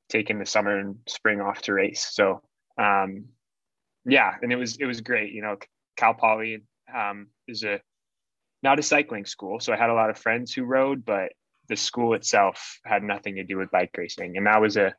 taking 0.09 0.39
the 0.39 0.45
summer 0.45 0.77
and 0.77 0.97
spring 1.07 1.39
off 1.39 1.61
to 1.63 1.73
race. 1.73 2.09
So 2.11 2.41
um, 2.77 3.25
yeah, 4.05 4.33
and 4.41 4.51
it 4.51 4.55
was 4.55 4.77
it 4.77 4.85
was 4.85 5.01
great. 5.01 5.33
You 5.33 5.41
know, 5.41 5.57
Cal 5.97 6.13
Poly 6.13 6.63
um, 6.93 7.27
is 7.47 7.63
a 7.63 7.79
not 8.63 8.79
a 8.79 8.83
cycling 8.83 9.25
school, 9.25 9.59
so 9.59 9.73
I 9.73 9.77
had 9.77 9.89
a 9.89 9.93
lot 9.93 10.09
of 10.09 10.17
friends 10.17 10.53
who 10.53 10.63
rode, 10.63 11.05
but 11.05 11.31
the 11.67 11.75
school 11.75 12.13
itself 12.13 12.79
had 12.83 13.03
nothing 13.03 13.35
to 13.35 13.43
do 13.43 13.57
with 13.57 13.71
bike 13.71 13.91
racing, 13.97 14.37
and 14.37 14.47
that 14.47 14.61
was 14.61 14.77
a 14.77 14.93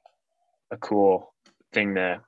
a 0.71 0.77
cool 0.77 1.35
thing 1.73 1.95
to 1.97 2.21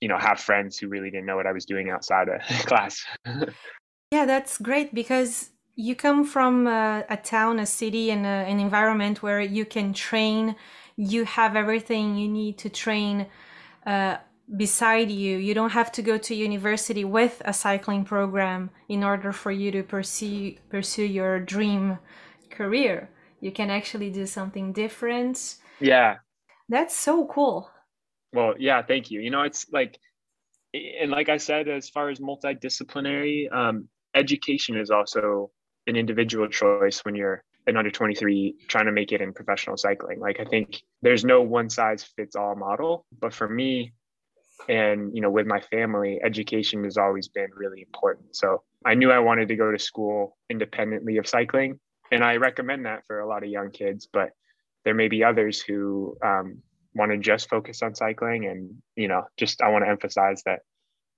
you 0.00 0.08
know 0.08 0.18
have 0.18 0.40
friends 0.40 0.78
who 0.78 0.88
really 0.88 1.10
didn't 1.10 1.26
know 1.26 1.36
what 1.36 1.46
I 1.46 1.52
was 1.52 1.66
doing 1.66 1.90
outside 1.90 2.28
of 2.28 2.40
class. 2.66 3.04
yeah, 4.10 4.26
that's 4.26 4.58
great 4.58 4.94
because 4.94 5.50
you 5.80 5.96
come 5.96 6.24
from 6.24 6.66
a, 6.66 7.04
a 7.08 7.16
town, 7.16 7.58
a 7.58 7.66
city, 7.66 8.10
and 8.10 8.26
a, 8.26 8.44
an 8.52 8.60
environment 8.60 9.22
where 9.22 9.40
you 9.40 9.64
can 9.64 9.92
train. 9.92 10.54
You 10.96 11.24
have 11.24 11.56
everything 11.56 12.16
you 12.16 12.28
need 12.28 12.58
to 12.58 12.68
train 12.68 13.26
uh, 13.86 14.18
beside 14.56 15.10
you. 15.10 15.38
You 15.38 15.54
don't 15.54 15.70
have 15.70 15.90
to 15.92 16.02
go 16.02 16.18
to 16.18 16.34
university 16.34 17.04
with 17.04 17.40
a 17.44 17.52
cycling 17.52 18.04
program 18.04 18.70
in 18.88 19.02
order 19.02 19.32
for 19.32 19.50
you 19.50 19.70
to 19.72 19.82
pursue 19.82 20.56
pursue 20.68 21.04
your 21.04 21.40
dream 21.40 21.98
career. 22.50 23.08
You 23.40 23.50
can 23.50 23.70
actually 23.70 24.10
do 24.10 24.26
something 24.26 24.72
different. 24.72 25.56
Yeah. 25.80 26.16
That's 26.68 26.94
so 26.94 27.26
cool. 27.26 27.70
Well, 28.34 28.54
yeah, 28.58 28.82
thank 28.82 29.10
you. 29.10 29.20
You 29.20 29.30
know, 29.30 29.42
it's 29.42 29.66
like 29.72 29.98
and 30.74 31.10
like 31.10 31.28
I 31.28 31.38
said, 31.38 31.68
as 31.68 31.88
far 31.88 32.10
as 32.10 32.18
multidisciplinary, 32.20 33.52
um, 33.52 33.88
education 34.14 34.76
is 34.76 34.90
also 34.90 35.50
an 35.86 35.96
individual 35.96 36.48
choice 36.48 37.04
when 37.04 37.14
you're 37.14 37.42
an 37.66 37.76
under 37.76 37.90
23 37.90 38.56
trying 38.68 38.86
to 38.86 38.92
make 38.92 39.12
it 39.12 39.20
in 39.20 39.32
professional 39.32 39.76
cycling. 39.76 40.20
Like 40.20 40.40
I 40.40 40.44
think 40.44 40.82
there's 41.02 41.24
no 41.24 41.42
one 41.42 41.70
size 41.70 42.04
fits 42.16 42.36
all 42.36 42.54
model, 42.56 43.06
but 43.18 43.34
for 43.34 43.48
me 43.48 43.92
and 44.68 45.14
you 45.14 45.22
know 45.22 45.30
with 45.30 45.46
my 45.46 45.60
family, 45.60 46.20
education 46.22 46.84
has 46.84 46.96
always 46.96 47.28
been 47.28 47.50
really 47.54 47.82
important. 47.82 48.36
So 48.36 48.62
I 48.84 48.94
knew 48.94 49.10
I 49.10 49.20
wanted 49.20 49.48
to 49.48 49.56
go 49.56 49.70
to 49.70 49.78
school 49.78 50.36
independently 50.48 51.16
of 51.16 51.26
cycling, 51.26 51.78
and 52.10 52.24
I 52.24 52.36
recommend 52.36 52.86
that 52.86 53.06
for 53.06 53.20
a 53.20 53.28
lot 53.28 53.42
of 53.42 53.50
young 53.50 53.70
kids. 53.70 54.08
But 54.12 54.30
there 54.84 54.94
may 54.94 55.08
be 55.08 55.24
others 55.24 55.60
who 55.60 56.16
um, 56.22 56.62
want 56.94 57.12
to 57.12 57.18
just 57.18 57.48
focus 57.48 57.82
on 57.82 57.94
cycling, 57.94 58.46
and 58.46 58.76
you 58.96 59.08
know, 59.08 59.24
just 59.36 59.62
I 59.62 59.70
want 59.70 59.84
to 59.84 59.90
emphasize 59.90 60.42
that 60.44 60.60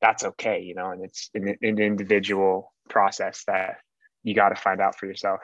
that's 0.00 0.24
okay, 0.24 0.60
you 0.60 0.74
know, 0.74 0.90
and 0.90 1.04
it's 1.04 1.30
an, 1.34 1.56
an 1.62 1.78
individual 1.78 2.72
process 2.88 3.44
that 3.46 3.76
you 4.22 4.34
got 4.34 4.50
to 4.50 4.56
find 4.56 4.80
out 4.80 4.98
for 4.98 5.06
yourself. 5.06 5.40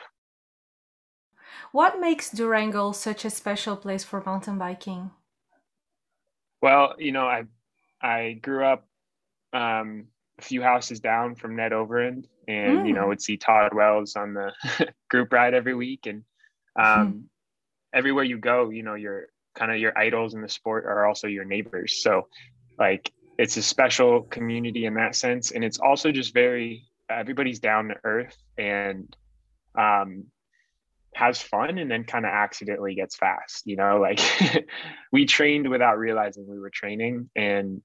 What 1.72 2.00
makes 2.00 2.30
Durango 2.30 2.92
such 2.92 3.24
a 3.24 3.30
special 3.30 3.76
place 3.76 4.04
for 4.04 4.22
mountain 4.24 4.58
biking? 4.58 5.10
Well, 6.62 6.94
you 6.98 7.12
know, 7.12 7.26
I 7.26 7.44
I 8.00 8.38
grew 8.40 8.64
up 8.64 8.86
um, 9.52 10.06
a 10.38 10.42
few 10.42 10.62
houses 10.62 11.00
down 11.00 11.34
from 11.34 11.56
Ned 11.56 11.72
Overend, 11.72 12.26
and 12.46 12.78
mm. 12.78 12.86
you 12.86 12.94
know, 12.94 13.04
mm. 13.04 13.08
would 13.08 13.22
see 13.22 13.36
Todd 13.36 13.74
Wells 13.74 14.16
on 14.16 14.34
the 14.34 14.52
group 15.10 15.32
ride 15.32 15.54
every 15.54 15.74
week, 15.74 16.06
and 16.06 16.24
um, 16.78 17.12
mm. 17.12 17.22
everywhere 17.92 18.24
you 18.24 18.38
go, 18.38 18.70
you 18.70 18.82
know, 18.82 18.94
your 18.94 19.26
kind 19.54 19.72
of 19.72 19.78
your 19.78 19.96
idols 19.96 20.34
in 20.34 20.42
the 20.42 20.48
sport 20.48 20.84
are 20.84 21.06
also 21.06 21.26
your 21.26 21.44
neighbors. 21.44 22.02
So, 22.02 22.28
like, 22.78 23.12
it's 23.38 23.56
a 23.56 23.62
special 23.62 24.22
community 24.22 24.86
in 24.86 24.94
that 24.94 25.14
sense, 25.14 25.50
and 25.50 25.64
it's 25.64 25.78
also 25.78 26.12
just 26.12 26.34
very 26.34 26.88
everybody's 27.10 27.60
down 27.60 27.88
to 27.88 27.94
earth 28.04 28.36
and 28.56 29.14
um, 29.76 30.24
has 31.14 31.40
fun 31.40 31.78
and 31.78 31.90
then 31.90 32.04
kind 32.04 32.24
of 32.24 32.30
accidentally 32.30 32.94
gets 32.94 33.16
fast 33.16 33.66
you 33.66 33.76
know 33.76 33.98
like 34.00 34.20
we 35.12 35.26
trained 35.26 35.68
without 35.68 35.98
realizing 35.98 36.46
we 36.48 36.58
were 36.58 36.70
training 36.70 37.30
and 37.34 37.82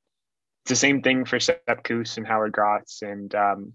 it's 0.64 0.70
the 0.70 0.76
same 0.78 1.02
thing 1.02 1.26
for 1.26 1.42
Sepp 1.42 1.84
Kuss 1.84 2.16
and 2.16 2.26
Howard 2.26 2.54
Grotts 2.54 3.02
and 3.02 3.36
um, 3.36 3.74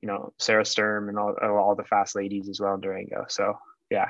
you 0.00 0.08
know 0.08 0.32
Sarah 0.38 0.64
Sturm 0.64 1.10
and 1.10 1.18
all, 1.18 1.34
all 1.42 1.74
the 1.74 1.84
fast 1.84 2.16
ladies 2.16 2.48
as 2.48 2.60
well 2.60 2.74
in 2.74 2.80
Durango. 2.80 3.26
So 3.28 3.58
yeah. 3.90 4.08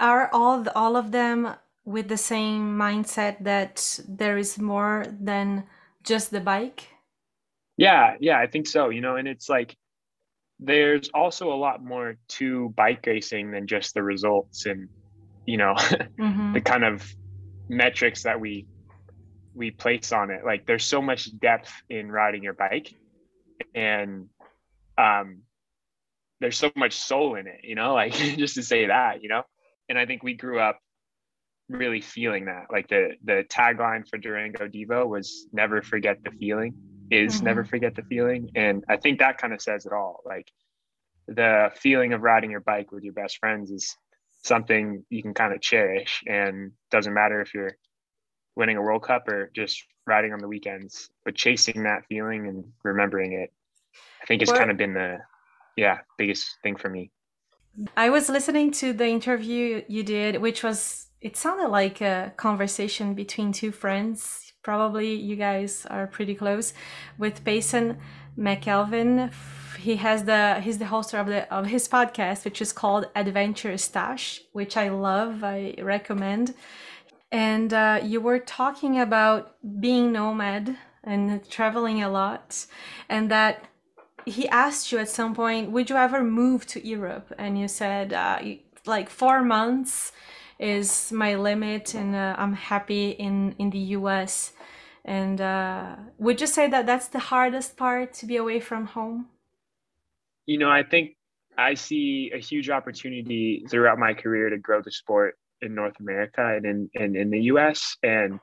Are 0.00 0.30
all 0.32 0.62
the, 0.62 0.74
all 0.74 0.96
of 0.96 1.12
them 1.12 1.54
with 1.84 2.08
the 2.08 2.16
same 2.16 2.76
mindset 2.76 3.44
that 3.44 4.00
there 4.08 4.38
is 4.38 4.58
more 4.58 5.04
than 5.20 5.64
just 6.02 6.30
the 6.30 6.40
bike 6.40 6.88
yeah, 7.76 8.16
yeah, 8.20 8.38
I 8.38 8.46
think 8.46 8.66
so. 8.66 8.90
You 8.90 9.00
know, 9.00 9.16
and 9.16 9.26
it's 9.26 9.48
like 9.48 9.76
there's 10.60 11.10
also 11.12 11.52
a 11.52 11.56
lot 11.56 11.84
more 11.84 12.16
to 12.28 12.68
bike 12.70 13.04
racing 13.06 13.50
than 13.50 13.66
just 13.66 13.94
the 13.94 14.02
results 14.02 14.66
and 14.66 14.88
you 15.46 15.56
know 15.56 15.74
mm-hmm. 15.78 16.52
the 16.52 16.60
kind 16.60 16.84
of 16.84 17.04
metrics 17.68 18.22
that 18.22 18.40
we 18.40 18.66
we 19.54 19.70
place 19.70 20.12
on 20.12 20.30
it. 20.30 20.44
Like 20.44 20.66
there's 20.66 20.84
so 20.84 21.02
much 21.02 21.36
depth 21.38 21.72
in 21.88 22.10
riding 22.10 22.42
your 22.42 22.54
bike 22.54 22.94
and 23.74 24.28
um 24.98 25.42
there's 26.40 26.58
so 26.58 26.70
much 26.76 26.94
soul 26.94 27.36
in 27.36 27.46
it, 27.46 27.60
you 27.62 27.74
know, 27.74 27.94
like 27.94 28.12
just 28.12 28.54
to 28.54 28.62
say 28.62 28.86
that, 28.86 29.22
you 29.22 29.28
know. 29.28 29.42
And 29.88 29.98
I 29.98 30.06
think 30.06 30.22
we 30.22 30.34
grew 30.34 30.60
up 30.60 30.78
really 31.68 32.00
feeling 32.00 32.46
that. 32.46 32.66
Like 32.70 32.88
the 32.88 33.14
the 33.24 33.44
tagline 33.48 34.08
for 34.08 34.18
Durango 34.18 34.68
Devo 34.68 35.08
was 35.08 35.48
never 35.52 35.82
forget 35.82 36.18
the 36.22 36.30
feeling 36.30 36.74
is 37.10 37.36
mm-hmm. 37.36 37.46
never 37.46 37.64
forget 37.64 37.94
the 37.94 38.02
feeling. 38.02 38.50
And 38.54 38.84
I 38.88 38.96
think 38.96 39.18
that 39.18 39.38
kind 39.38 39.52
of 39.52 39.60
says 39.60 39.86
it 39.86 39.92
all. 39.92 40.22
Like 40.24 40.50
the 41.26 41.70
feeling 41.76 42.12
of 42.12 42.22
riding 42.22 42.50
your 42.50 42.60
bike 42.60 42.92
with 42.92 43.04
your 43.04 43.14
best 43.14 43.38
friends 43.38 43.70
is 43.70 43.96
something 44.42 45.04
you 45.08 45.22
can 45.22 45.34
kind 45.34 45.54
of 45.54 45.60
cherish 45.60 46.22
and 46.26 46.72
doesn't 46.90 47.14
matter 47.14 47.40
if 47.40 47.54
you're 47.54 47.76
winning 48.56 48.76
a 48.76 48.82
World 48.82 49.02
Cup 49.02 49.28
or 49.28 49.50
just 49.54 49.82
riding 50.06 50.32
on 50.32 50.38
the 50.38 50.48
weekends, 50.48 51.10
but 51.24 51.34
chasing 51.34 51.84
that 51.84 52.04
feeling 52.08 52.46
and 52.46 52.64
remembering 52.82 53.32
it, 53.32 53.52
I 54.22 54.26
think 54.26 54.42
has 54.42 54.52
kind 54.52 54.70
of 54.70 54.76
been 54.76 54.94
the 54.94 55.18
yeah, 55.76 55.98
biggest 56.18 56.56
thing 56.62 56.76
for 56.76 56.88
me. 56.88 57.10
I 57.96 58.10
was 58.10 58.28
listening 58.28 58.70
to 58.72 58.92
the 58.92 59.08
interview 59.08 59.82
you 59.88 60.02
did, 60.04 60.40
which 60.40 60.62
was 60.62 61.08
it 61.20 61.36
sounded 61.36 61.68
like 61.68 62.00
a 62.00 62.32
conversation 62.36 63.14
between 63.14 63.52
two 63.52 63.72
friends 63.72 64.43
probably 64.64 65.14
you 65.14 65.36
guys 65.36 65.86
are 65.88 66.08
pretty 66.08 66.34
close 66.34 66.72
with 67.18 67.44
Payson 67.44 67.98
McElveen. 68.36 69.32
He 69.78 69.96
has 69.96 70.24
the 70.24 70.60
he's 70.60 70.78
the 70.78 70.86
host 70.86 71.14
of 71.14 71.26
the 71.26 71.52
of 71.52 71.66
his 71.66 71.86
podcast, 71.86 72.44
which 72.44 72.60
is 72.60 72.72
called 72.72 73.06
Adventure 73.14 73.76
Stache, 73.76 74.40
which 74.52 74.76
I 74.76 74.88
love. 74.88 75.44
I 75.44 75.74
recommend. 75.78 76.54
And 77.30 77.72
uh, 77.72 78.00
you 78.02 78.20
were 78.20 78.38
talking 78.38 78.98
about 78.98 79.56
being 79.80 80.12
nomad 80.12 80.76
and 81.02 81.48
traveling 81.48 82.02
a 82.02 82.08
lot, 82.08 82.66
and 83.08 83.30
that 83.30 83.64
he 84.24 84.48
asked 84.48 84.90
you 84.90 84.98
at 84.98 85.08
some 85.08 85.34
point, 85.34 85.70
would 85.70 85.90
you 85.90 85.96
ever 85.96 86.24
move 86.24 86.66
to 86.68 86.86
Europe? 86.86 87.32
And 87.36 87.58
you 87.58 87.68
said 87.68 88.12
uh, 88.12 88.38
like 88.86 89.10
four 89.10 89.42
months 89.42 90.12
is 90.58 91.12
my 91.12 91.34
limit 91.34 91.94
and 91.94 92.14
uh, 92.14 92.34
i'm 92.38 92.54
happy 92.54 93.10
in 93.10 93.54
in 93.58 93.70
the 93.70 93.78
us 93.78 94.52
and 95.04 95.40
uh, 95.40 95.96
would 96.16 96.40
you 96.40 96.46
say 96.46 96.66
that 96.68 96.86
that's 96.86 97.08
the 97.08 97.18
hardest 97.18 97.76
part 97.76 98.14
to 98.14 98.26
be 98.26 98.36
away 98.36 98.58
from 98.58 98.86
home? 98.86 99.26
You 100.46 100.58
know 100.58 100.70
i 100.70 100.82
think 100.82 101.16
i 101.56 101.74
see 101.74 102.30
a 102.34 102.38
huge 102.38 102.68
opportunity 102.68 103.64
throughout 103.70 103.98
my 103.98 104.12
career 104.14 104.50
to 104.50 104.58
grow 104.58 104.82
the 104.82 104.90
sport 104.90 105.36
in 105.62 105.74
north 105.74 105.98
america 106.00 106.44
and 106.56 106.66
in, 106.66 106.90
in, 106.94 107.16
in 107.16 107.30
the 107.30 107.38
us 107.38 107.96
and 108.02 108.40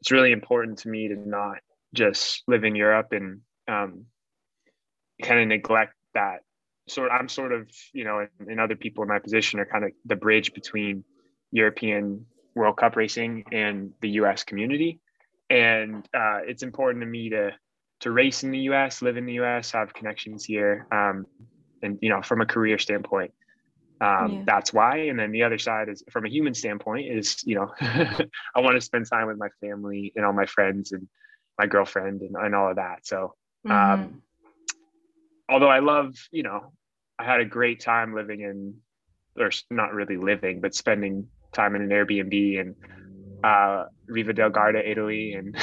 it's 0.00 0.10
really 0.10 0.32
important 0.32 0.78
to 0.78 0.88
me 0.88 1.08
to 1.08 1.16
not 1.16 1.58
just 1.94 2.42
live 2.46 2.64
in 2.64 2.74
europe 2.76 3.08
and 3.12 3.40
um, 3.68 4.06
kind 5.22 5.40
of 5.40 5.48
neglect 5.48 5.94
that. 6.14 6.40
Sort 6.88 7.10
i'm 7.12 7.28
sort 7.28 7.52
of 7.52 7.68
you 7.92 8.04
know 8.04 8.20
and, 8.20 8.48
and 8.48 8.60
other 8.60 8.74
people 8.74 9.02
in 9.02 9.08
my 9.08 9.18
position 9.18 9.60
are 9.60 9.66
kind 9.66 9.84
of 9.84 9.90
the 10.06 10.16
bridge 10.16 10.54
between 10.54 11.04
European 11.50 12.26
World 12.54 12.76
Cup 12.76 12.96
racing 12.96 13.44
and 13.52 13.92
the 14.00 14.10
U.S. 14.10 14.44
community, 14.44 15.00
and 15.50 16.06
uh, 16.14 16.40
it's 16.46 16.62
important 16.62 17.02
to 17.02 17.06
me 17.06 17.30
to 17.30 17.52
to 18.00 18.12
race 18.12 18.44
in 18.44 18.52
the 18.52 18.60
U.S., 18.60 19.02
live 19.02 19.16
in 19.16 19.26
the 19.26 19.34
U.S., 19.34 19.72
have 19.72 19.92
connections 19.92 20.44
here, 20.44 20.86
um, 20.92 21.26
and 21.82 21.98
you 22.00 22.10
know 22.10 22.22
from 22.22 22.40
a 22.40 22.46
career 22.46 22.78
standpoint 22.78 23.32
um, 24.00 24.32
yeah. 24.32 24.42
that's 24.46 24.72
why 24.72 24.96
and 24.96 25.18
then 25.18 25.32
the 25.32 25.42
other 25.42 25.58
side 25.58 25.88
is 25.88 26.02
from 26.10 26.24
a 26.24 26.28
human 26.28 26.54
standpoint 26.54 27.06
is 27.10 27.42
you 27.44 27.54
know 27.54 27.72
i 27.80 28.60
want 28.60 28.74
to 28.76 28.80
spend 28.80 29.06
time 29.08 29.26
with 29.26 29.38
my 29.38 29.48
family 29.60 30.12
and 30.16 30.24
all 30.24 30.32
my 30.32 30.46
friends 30.46 30.92
and 30.92 31.08
my 31.58 31.66
girlfriend 31.66 32.22
and, 32.22 32.36
and 32.36 32.54
all 32.54 32.70
of 32.70 32.76
that 32.76 33.06
so 33.06 33.34
um, 33.66 33.72
mm-hmm. 33.72 34.16
although 35.48 35.68
i 35.68 35.80
love 35.80 36.14
you 36.30 36.42
know 36.42 36.72
i 37.18 37.24
had 37.24 37.40
a 37.40 37.44
great 37.44 37.80
time 37.80 38.14
living 38.14 38.40
in 38.40 38.74
or 39.38 39.50
not 39.70 39.92
really 39.92 40.16
living 40.16 40.60
but 40.60 40.74
spending 40.74 41.26
time 41.52 41.74
in 41.74 41.82
an 41.82 41.88
airbnb 41.88 42.60
and 42.60 42.74
uh, 43.44 43.84
riva 44.08 44.32
del 44.32 44.50
garda 44.50 44.88
italy 44.88 45.34
and 45.34 45.56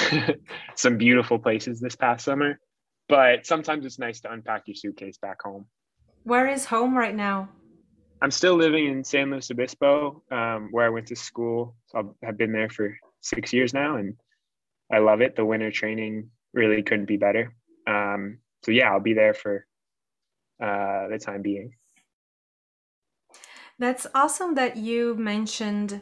some 0.76 0.98
beautiful 0.98 1.38
places 1.38 1.80
this 1.80 1.95
past 1.95 2.24
summer 2.24 2.60
but 3.10 3.45
sometimes 3.45 3.86
it's 3.86 4.00
nice 4.00 4.21
to 4.21 4.32
unpack 4.32 4.63
your 4.67 4.76
suitcase 4.76 5.17
back 5.17 5.41
home 5.41 5.65
where 6.24 6.48
is 6.48 6.65
home 6.65 6.98
right 6.98 7.15
now 7.15 7.50
I'm 8.21 8.32
still 8.32 8.56
living 8.56 8.88
in 8.88 9.04
San 9.04 9.30
Luis 9.30 9.52
Obispo, 9.52 10.24
um, 10.32 10.69
where 10.71 10.86
I 10.86 10.89
went 10.89 11.08
to 11.08 11.15
school. 11.15 11.76
So 11.88 12.15
I've 12.26 12.38
been 12.38 12.54
there 12.54 12.69
for 12.69 12.98
six 13.21 13.54
years 13.54 13.74
now, 13.74 13.98
and 13.98 14.15
I 14.91 15.00
love 15.00 15.21
it. 15.21 15.36
The 15.36 15.45
winter 15.45 15.71
training 15.71 16.30
really 16.54 16.82
couldn't 16.82 17.06
be 17.06 17.17
better. 17.17 17.54
Um, 17.88 18.39
so 18.63 18.71
yeah, 18.71 18.89
I'll 18.89 19.00
be 19.00 19.13
there 19.13 19.34
for 19.34 19.65
uh, 20.62 21.08
the 21.10 21.19
time 21.21 21.41
being. 21.41 21.74
That's 23.78 24.08
awesome 24.16 24.56
that 24.56 24.78
you 24.78 25.16
mentioned 25.16 26.02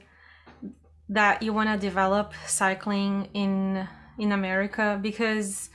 that 1.09 1.41
you 1.41 1.53
want 1.53 1.69
to 1.69 1.77
develop 1.77 2.33
cycling 2.45 3.29
in 3.33 3.87
in 4.17 4.31
America 4.31 4.99
because 5.01 5.69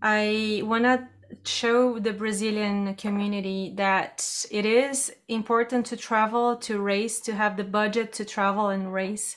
I 0.00 0.62
want 0.64 0.84
to 0.84 1.08
show 1.44 1.98
the 1.98 2.12
Brazilian 2.12 2.94
community 2.94 3.74
that 3.76 4.46
it 4.50 4.64
is 4.64 5.12
important 5.28 5.86
to 5.86 5.96
travel, 5.96 6.56
to 6.56 6.80
race, 6.80 7.20
to 7.20 7.34
have 7.34 7.56
the 7.56 7.64
budget 7.64 8.12
to 8.14 8.24
travel 8.24 8.68
and 8.68 8.92
race. 8.92 9.36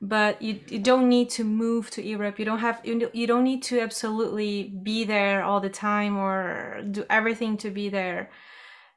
But 0.00 0.40
you, 0.40 0.60
you 0.68 0.78
don't 0.78 1.08
need 1.08 1.28
to 1.30 1.44
move 1.44 1.90
to 1.90 2.02
Europe. 2.02 2.38
You 2.38 2.44
don't 2.44 2.60
have 2.60 2.80
you, 2.84 3.26
don't 3.26 3.42
need 3.42 3.64
to 3.64 3.80
absolutely 3.80 4.72
be 4.82 5.04
there 5.04 5.42
all 5.42 5.60
the 5.60 5.68
time 5.68 6.16
or 6.16 6.82
do 6.88 7.04
everything 7.10 7.56
to 7.58 7.70
be 7.70 7.88
there. 7.88 8.30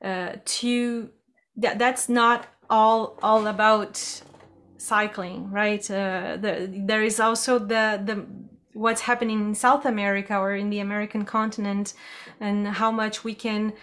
Uh, 0.04 0.34
to 0.46 1.10
that 1.58 1.80
that's 1.80 2.10
not 2.10 2.48
all 2.70 3.18
all 3.22 3.48
about 3.48 4.22
cycling, 4.78 5.52
right? 5.52 5.90
Uh, 5.92 6.38
the, 6.38 6.70
there 6.72 7.04
is 7.04 7.20
also 7.20 7.60
the 7.60 8.02
the 8.04 8.26
what's 8.74 9.02
happening 9.02 9.40
in 9.42 9.56
South 9.56 9.86
America 9.86 10.38
or 10.38 10.56
in 10.56 10.70
the 10.70 10.80
American 10.80 11.26
continent 11.26 11.94
and 12.40 12.68
how 12.68 12.92
much 12.92 13.24
we 13.24 13.34
can 13.34 13.74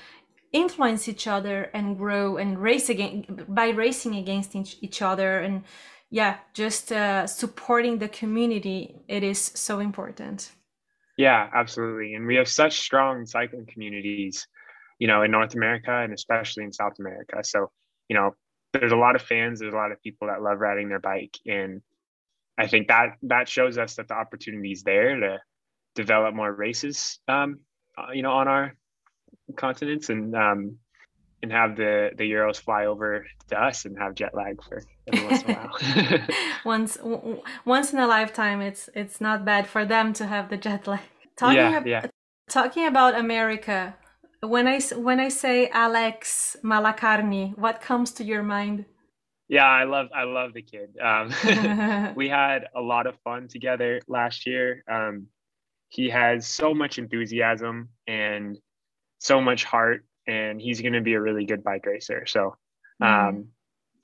influence 0.52 1.08
each 1.08 1.26
other 1.26 1.64
and 1.74 1.98
grow 1.98 2.36
and 2.38 2.58
race 2.58 2.88
again 2.88 3.44
by 3.48 3.68
racing 3.68 4.16
against 4.16 4.54
each 4.56 5.02
other 5.02 5.40
and 5.40 5.62
yeah 6.10 6.38
just 6.54 6.90
uh, 6.90 7.26
supporting 7.26 7.98
the 7.98 8.08
community 8.08 8.96
it 9.08 9.22
is 9.22 9.38
so 9.54 9.78
important 9.78 10.52
yeah 11.18 11.50
absolutely 11.54 12.14
and 12.14 12.26
we 12.26 12.34
have 12.34 12.48
such 12.48 12.80
strong 12.80 13.26
cycling 13.26 13.66
communities 13.66 14.46
you 14.98 15.06
know 15.06 15.22
in 15.22 15.30
north 15.30 15.54
america 15.54 15.92
and 15.92 16.12
especially 16.12 16.64
in 16.64 16.72
south 16.72 16.98
america 16.98 17.42
so 17.42 17.70
you 18.08 18.16
know 18.16 18.34
there's 18.72 18.92
a 18.92 18.96
lot 18.96 19.16
of 19.16 19.22
fans 19.22 19.60
there's 19.60 19.72
a 19.72 19.76
lot 19.76 19.92
of 19.92 20.02
people 20.02 20.28
that 20.28 20.42
love 20.42 20.58
riding 20.58 20.88
their 20.88 21.00
bike 21.00 21.36
and 21.46 21.82
I 22.58 22.66
think 22.66 22.88
that 22.88 23.16
that 23.22 23.48
shows 23.48 23.78
us 23.78 23.94
that 23.94 24.08
the 24.08 24.14
opportunity 24.14 24.72
is 24.72 24.82
there 24.82 25.18
to 25.20 25.38
develop 25.94 26.34
more 26.34 26.52
races, 26.52 27.20
um, 27.28 27.60
uh, 27.96 28.10
you 28.12 28.22
know, 28.22 28.32
on 28.32 28.48
our 28.48 28.74
continents 29.56 30.10
and 30.10 30.34
um, 30.34 30.76
and 31.40 31.52
have 31.52 31.76
the 31.76 32.10
the 32.16 32.24
Euros 32.24 32.60
fly 32.60 32.86
over 32.86 33.24
to 33.50 33.62
us 33.62 33.84
and 33.84 33.96
have 33.96 34.16
jet 34.16 34.34
lag 34.34 34.60
for 34.68 34.82
every 35.06 35.24
once 35.24 35.42
in 35.44 35.50
a 35.50 35.54
while. 35.54 36.28
once 36.64 36.96
w- 36.96 37.42
once 37.64 37.92
in 37.92 38.00
a 38.00 38.08
lifetime, 38.08 38.60
it's 38.60 38.90
it's 38.92 39.20
not 39.20 39.44
bad 39.44 39.68
for 39.68 39.84
them 39.84 40.12
to 40.14 40.26
have 40.26 40.50
the 40.50 40.56
jet 40.56 40.88
lag. 40.88 41.00
Talking 41.36 41.56
yeah, 41.56 41.76
ab- 41.76 41.86
yeah. 41.86 42.06
talking 42.48 42.86
about 42.86 43.14
America, 43.14 43.94
when 44.40 44.66
I 44.66 44.80
when 44.94 45.20
I 45.20 45.28
say 45.28 45.68
Alex 45.68 46.56
Malacarne, 46.62 47.56
what 47.58 47.80
comes 47.80 48.12
to 48.12 48.24
your 48.24 48.42
mind? 48.42 48.84
Yeah, 49.48 49.66
I 49.66 49.84
love 49.84 50.08
I 50.14 50.24
love 50.24 50.52
the 50.54 50.62
kid. 50.62 50.96
Um, 51.02 51.32
we 52.16 52.28
had 52.28 52.66
a 52.74 52.80
lot 52.80 53.06
of 53.06 53.16
fun 53.24 53.48
together 53.48 54.00
last 54.06 54.46
year. 54.46 54.84
Um, 54.90 55.26
he 55.88 56.10
has 56.10 56.46
so 56.46 56.74
much 56.74 56.98
enthusiasm 56.98 57.88
and 58.06 58.58
so 59.18 59.40
much 59.40 59.64
heart, 59.64 60.04
and 60.26 60.60
he's 60.60 60.80
going 60.80 60.92
to 60.92 61.00
be 61.00 61.14
a 61.14 61.20
really 61.20 61.46
good 61.46 61.64
bike 61.64 61.86
racer. 61.86 62.26
So 62.26 62.56
um, 63.00 63.08
mm. 63.08 63.46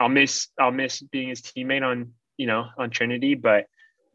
I'll 0.01 0.09
miss 0.09 0.49
I'll 0.59 0.73
miss 0.73 1.01
being 1.01 1.29
his 1.29 1.43
teammate 1.43 1.83
on 1.83 2.13
you 2.37 2.47
know 2.47 2.67
on 2.77 2.91
Trinity, 2.91 3.35
but 3.35 3.67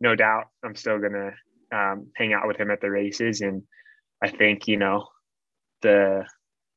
no 0.02 0.16
doubt 0.16 0.48
I'm 0.64 0.76
still 0.76 1.00
gonna 1.00 1.34
um, 1.72 2.08
hang 2.16 2.34
out 2.34 2.48
with 2.48 2.58
him 2.58 2.72
at 2.72 2.82
the 2.82 2.90
races, 2.90 3.42
and 3.42 3.64
I 4.22 4.30
think 4.30 4.68
you 4.68 4.78
know 4.78 5.08
the 5.82 6.26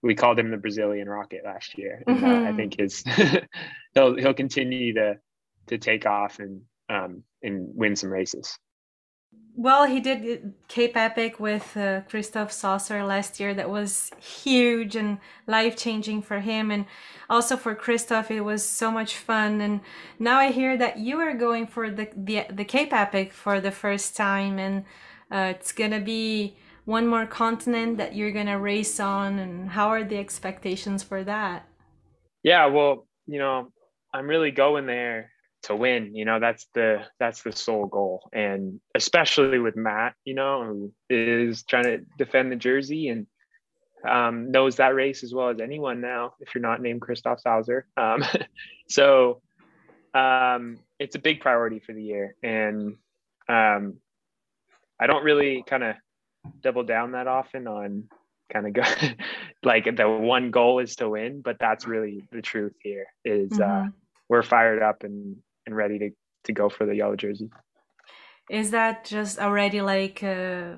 we 0.03 0.15
called 0.15 0.39
him 0.39 0.51
the 0.51 0.57
Brazilian 0.57 1.09
Rocket 1.09 1.43
last 1.45 1.79
year. 1.79 2.03
And, 2.07 2.17
mm-hmm. 2.17 2.25
uh, 2.25 2.29
I 2.29 2.33
mm-hmm. 2.33 2.57
think 2.57 2.79
his 2.79 3.05
he'll 3.95 4.17
he'll 4.17 4.35
continue 4.35 4.95
to 4.95 5.19
to 5.69 5.79
take 5.79 6.07
off 6.07 6.39
and 6.39 6.63
um, 6.89 7.23
and 7.43 7.69
win 7.75 7.97
some 7.97 8.11
races. 8.11 8.59
Well, 9.55 9.85
he 9.85 10.01
did 10.01 10.55
Cape 10.69 10.97
Epic 10.97 11.39
with 11.39 11.77
uh, 11.77 12.01
Christoph 12.09 12.51
Sauser 12.51 13.07
last 13.07 13.39
year. 13.39 13.53
That 13.53 13.69
was 13.69 14.11
huge 14.19 14.97
and 14.97 15.19
life 15.47 15.77
changing 15.77 16.23
for 16.23 16.41
him, 16.41 16.71
and 16.71 16.87
also 17.29 17.59
for 17.59 17.75
Christoph. 17.75 18.31
It 18.31 18.41
was 18.41 18.65
so 18.65 18.91
much 18.91 19.17
fun. 19.17 19.61
And 19.61 19.81
now 20.19 20.39
I 20.39 20.53
hear 20.53 20.79
that 20.79 20.99
you 20.99 21.19
are 21.19 21.35
going 21.35 21.67
for 21.67 21.91
the 21.91 22.09
the, 22.17 22.47
the 22.51 22.65
Cape 22.65 22.95
Epic 22.95 23.33
for 23.33 23.61
the 23.61 23.71
first 23.71 24.17
time, 24.17 24.59
and 24.59 24.85
uh, 25.31 25.53
it's 25.55 25.73
gonna 25.73 26.01
be 26.01 26.57
one 26.85 27.07
more 27.07 27.27
continent 27.27 27.99
that 27.99 28.15
you're 28.15 28.33
going 28.33 28.47
to 28.47 28.55
race 28.55 28.99
on 28.99 29.39
and 29.39 29.71
how 29.71 29.89
are 29.89 30.05
the 30.05 30.19
expectations 30.19 31.03
for 31.03 31.23
that? 31.25 31.67
Yeah 32.43 32.67
well 32.67 33.07
you 33.27 33.39
know 33.39 33.69
i'm 34.13 34.27
really 34.27 34.51
going 34.51 34.87
there 34.87 35.31
to 35.63 35.77
win 35.77 36.15
you 36.15 36.25
know 36.25 36.41
that's 36.41 36.67
the 36.75 37.03
that's 37.21 37.43
the 37.43 37.53
sole 37.53 37.87
goal. 37.87 38.29
And 38.33 38.81
especially 38.95 39.59
with 39.59 39.77
matt 39.77 40.15
you 40.25 40.35
know 40.35 40.65
who 40.65 40.93
is 41.09 41.63
trying 41.65 41.85
to 41.85 41.99
defend 42.19 42.51
the 42.51 42.57
jersey 42.57 43.09
and 43.09 43.27
um, 44.09 44.51
knows 44.51 44.77
that 44.77 44.97
race 44.97 45.23
as 45.23 45.33
well 45.33 45.51
as 45.51 45.61
anyone 45.61 46.01
now 46.01 46.35
if 46.41 46.53
you're 46.53 46.63
not 46.63 46.83
named 46.83 47.01
christoph 47.01 47.41
sauser 47.41 47.87
um, 47.97 48.25
so 48.89 49.41
um, 50.13 50.79
it's 50.99 51.15
a 51.15 51.21
big 51.21 51.41
priority 51.41 51.79
for 51.79 51.93
the 51.95 52.03
year. 52.03 52.35
And 52.43 52.97
um, 53.49 53.95
i 55.01 55.07
don't 55.07 55.25
really 55.25 55.65
kind 55.67 55.85
of 55.85 55.95
double 56.61 56.83
down 56.83 57.13
that 57.13 57.27
often 57.27 57.67
on 57.67 58.05
kind 58.53 58.67
of 58.67 58.73
go 58.73 58.83
like 59.63 59.85
the 59.97 60.09
one 60.09 60.51
goal 60.51 60.79
is 60.79 60.97
to 60.97 61.09
win 61.09 61.41
but 61.41 61.57
that's 61.59 61.87
really 61.87 62.27
the 62.33 62.43
truth 62.43 62.75
here 62.83 63.07
is 63.25 63.53
uh, 63.53 63.65
mm-hmm. 63.65 63.89
uh 63.89 63.91
we're 64.29 64.43
fired 64.43 64.83
up 64.83 65.05
and 65.05 65.37
and 65.67 65.77
ready 65.77 65.99
to 65.99 66.11
to 66.45 66.53
go 66.53 66.69
for 66.69 66.87
the 66.87 66.97
yellow 66.97 67.17
jersey. 67.17 67.51
Is 68.51 68.71
that 68.73 69.05
just 69.05 69.39
already 69.39 69.81
like 69.81 70.23
uh 70.23 70.77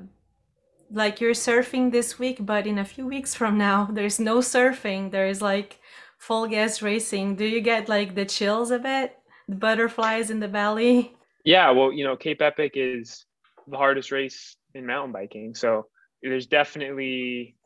like 0.90 1.20
you're 1.20 1.33
surfing 1.33 1.90
this 1.90 2.18
week 2.18 2.38
but 2.44 2.66
in 2.66 2.79
a 2.79 2.85
few 2.85 3.07
weeks 3.07 3.35
from 3.35 3.57
now 3.57 3.88
there's 3.92 4.20
no 4.20 4.38
surfing 4.38 5.11
there's 5.11 5.40
like 5.40 5.81
full 6.18 6.46
gas 6.46 6.83
racing. 6.83 7.37
Do 7.37 7.44
you 7.44 7.61
get 7.61 7.88
like 7.88 8.14
the 8.14 8.24
chills 8.24 8.70
a 8.70 8.79
bit? 8.79 9.16
The 9.48 9.57
butterflies 9.57 10.31
in 10.31 10.40
the 10.40 10.48
belly 10.48 11.14
yeah 11.44 11.70
well 11.70 11.92
you 11.92 12.05
know 12.05 12.16
cape 12.16 12.40
epic 12.40 12.72
is 12.74 13.27
the 13.68 13.77
hardest 13.77 14.11
race 14.11 14.57
in 14.75 14.87
mountain 14.87 15.13
biking. 15.13 15.55
So 15.55 15.87
there's 16.23 16.47
definitely 16.47 17.57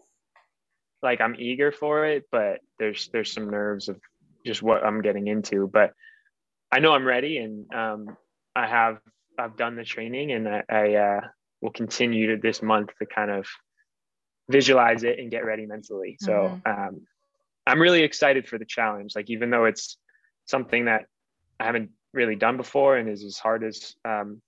like 1.03 1.21
I'm 1.21 1.37
eager 1.39 1.73
for 1.73 2.07
it, 2.07 2.25
but 2.31 2.61
there's 2.79 3.09
there's 3.13 3.33
some 3.33 3.51
nerves 3.51 3.89
of 3.89 4.01
just 4.45 4.63
what 4.63 4.85
I'm 4.85 5.03
getting 5.03 5.27
into. 5.27 5.69
But 5.73 5.93
I 6.71 6.81
know 6.81 6.93
I'm 6.93 7.07
ready, 7.07 7.39
and 7.39 7.73
um, 7.73 8.17
I 8.55 8.67
have 8.67 8.99
I've 9.39 9.57
done 9.57 9.77
the 9.77 9.85
training, 9.85 10.33
and 10.33 10.49
I, 10.49 10.63
I 10.69 10.95
uh, 10.95 11.21
will 11.61 11.71
continue 11.71 12.35
to 12.35 12.41
this 12.41 12.63
month 12.63 12.91
to 12.99 13.07
kind 13.07 13.31
of 13.31 13.47
visualize 14.51 15.05
it 15.05 15.19
and 15.19 15.31
get 15.31 15.45
ready 15.45 15.67
mentally. 15.67 16.17
So 16.21 16.33
mm-hmm. 16.33 16.71
um, 16.71 17.01
I'm 17.67 17.81
really 17.81 18.03
excited 18.03 18.49
for 18.49 18.59
the 18.59 18.65
challenge. 18.65 19.15
Like 19.15 19.31
even 19.31 19.51
though 19.51 19.67
it's 19.67 19.99
something 20.47 20.87
that 20.87 21.05
I 21.61 21.65
haven't 21.65 21.91
really 22.13 22.37
done 22.37 22.57
before 22.57 22.97
and 22.97 23.09
is 23.09 23.25
as 23.25 23.39
hard 23.39 23.63
as 23.63 23.95
um, 24.05 24.41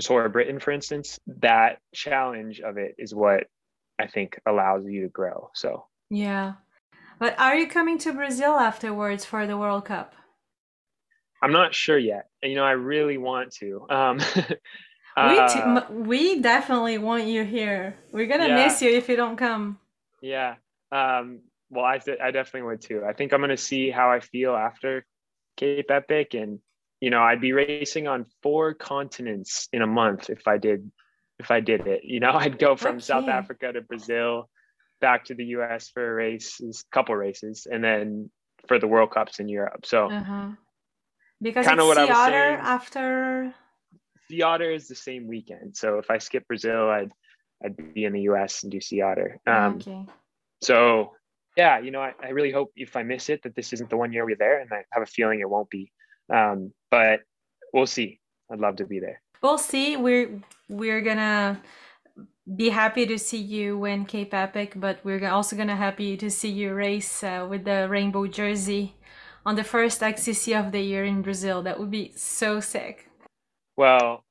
Tour 0.00 0.28
Britain, 0.28 0.58
for 0.58 0.70
instance, 0.70 1.18
that 1.38 1.78
challenge 1.94 2.60
of 2.60 2.76
it 2.76 2.94
is 2.98 3.14
what 3.14 3.44
I 3.98 4.06
think 4.06 4.40
allows 4.46 4.84
you 4.86 5.02
to 5.02 5.08
grow. 5.08 5.50
So 5.54 5.86
yeah, 6.10 6.54
but 7.18 7.38
are 7.38 7.54
you 7.54 7.66
coming 7.68 7.98
to 7.98 8.12
Brazil 8.12 8.52
afterwards 8.58 9.24
for 9.24 9.46
the 9.46 9.56
World 9.56 9.84
Cup? 9.84 10.14
I'm 11.42 11.52
not 11.52 11.74
sure 11.74 11.98
yet. 11.98 12.28
You 12.42 12.54
know, 12.54 12.64
I 12.64 12.72
really 12.72 13.18
want 13.18 13.52
to. 13.56 13.86
Um, 13.88 14.18
we 14.36 14.44
t- 14.44 15.60
uh, 15.60 15.82
we 15.90 16.40
definitely 16.40 16.98
want 16.98 17.24
you 17.24 17.44
here. 17.44 17.96
We're 18.12 18.26
gonna 18.26 18.48
yeah. 18.48 18.66
miss 18.66 18.82
you 18.82 18.90
if 18.90 19.08
you 19.08 19.16
don't 19.16 19.36
come. 19.36 19.78
Yeah, 20.20 20.56
Um, 20.92 21.40
well, 21.70 21.84
I 21.84 21.98
th- 21.98 22.18
I 22.22 22.30
definitely 22.30 22.68
would 22.68 22.80
too. 22.82 23.04
I 23.08 23.12
think 23.12 23.32
I'm 23.32 23.40
going 23.40 23.50
to 23.50 23.56
see 23.56 23.90
how 23.90 24.10
I 24.10 24.20
feel 24.20 24.54
after 24.54 25.06
Cape 25.56 25.90
Epic, 25.90 26.34
and 26.34 26.58
you 27.00 27.10
know, 27.10 27.22
I'd 27.22 27.40
be 27.40 27.52
racing 27.52 28.06
on 28.06 28.26
four 28.42 28.74
continents 28.74 29.68
in 29.72 29.82
a 29.82 29.86
month 29.86 30.30
if 30.30 30.46
I 30.46 30.58
did 30.58 30.90
if 31.38 31.50
I 31.50 31.60
did 31.60 31.86
it. 31.86 32.02
You 32.04 32.20
know, 32.20 32.32
I'd 32.34 32.58
go 32.58 32.76
from 32.76 32.96
okay. 32.96 33.04
South 33.04 33.28
Africa 33.28 33.72
to 33.72 33.80
Brazil, 33.80 34.48
back 35.00 35.24
to 35.26 35.34
the 35.34 35.44
U.S. 35.46 35.88
for 35.88 36.06
a 36.06 36.14
race, 36.14 36.60
a 36.60 36.72
couple 36.92 37.16
races, 37.16 37.66
and 37.70 37.82
then 37.82 38.30
for 38.68 38.78
the 38.78 38.86
World 38.86 39.10
Cups 39.10 39.40
in 39.40 39.48
Europe. 39.48 39.86
So, 39.86 40.10
uh-huh. 40.10 40.50
because 41.40 41.66
kind 41.66 41.80
of 41.80 41.86
what 41.86 41.98
I 41.98 42.04
was 42.04 42.16
saying, 42.16 42.58
after 42.60 43.54
Sea 44.28 44.42
Otter 44.42 44.70
is 44.70 44.86
the 44.86 44.94
same 44.94 45.26
weekend. 45.26 45.76
So 45.76 45.98
if 45.98 46.10
I 46.10 46.18
skip 46.18 46.46
Brazil, 46.46 46.90
I'd 46.90 47.12
I'd 47.64 47.94
be 47.94 48.04
in 48.04 48.12
the 48.12 48.22
U.S. 48.22 48.62
and 48.62 48.70
do 48.70 48.80
Sea 48.80 49.00
Otter. 49.00 49.40
Um, 49.46 49.76
okay. 49.76 50.04
So 50.62 51.12
yeah, 51.56 51.80
you 51.80 51.90
know, 51.90 52.00
I, 52.00 52.12
I 52.22 52.28
really 52.28 52.52
hope 52.52 52.72
if 52.76 52.94
I 52.94 53.02
miss 53.02 53.28
it 53.28 53.42
that 53.42 53.56
this 53.56 53.72
isn't 53.72 53.90
the 53.90 53.96
one 53.96 54.12
year 54.12 54.24
we're 54.24 54.36
there, 54.36 54.60
and 54.60 54.70
I 54.70 54.84
have 54.92 55.02
a 55.02 55.06
feeling 55.06 55.40
it 55.40 55.48
won't 55.48 55.70
be. 55.70 55.90
Um, 56.32 56.72
but 56.90 57.20
we'll 57.72 57.86
see. 57.86 58.20
I'd 58.50 58.60
love 58.60 58.76
to 58.76 58.86
be 58.86 59.00
there. 59.00 59.20
We'll 59.42 59.58
see. 59.58 59.96
We're 59.96 60.42
we're 60.68 61.00
gonna 61.00 61.60
be 62.56 62.68
happy 62.70 63.06
to 63.06 63.18
see 63.18 63.38
you 63.38 63.78
win 63.78 64.04
Cape 64.04 64.34
Epic, 64.34 64.72
but 64.76 65.00
we're 65.04 65.28
also 65.28 65.56
gonna 65.56 65.76
happy 65.76 66.16
to 66.16 66.30
see 66.30 66.50
you 66.50 66.74
race 66.74 67.22
uh, 67.22 67.46
with 67.48 67.64
the 67.64 67.88
rainbow 67.88 68.26
jersey 68.26 68.96
on 69.46 69.56
the 69.56 69.64
first 69.64 70.00
XCC 70.00 70.58
of 70.58 70.72
the 70.72 70.80
year 70.80 71.04
in 71.04 71.22
Brazil. 71.22 71.62
That 71.62 71.78
would 71.78 71.90
be 71.90 72.12
so 72.16 72.60
sick. 72.60 73.08
Well, 73.76 74.24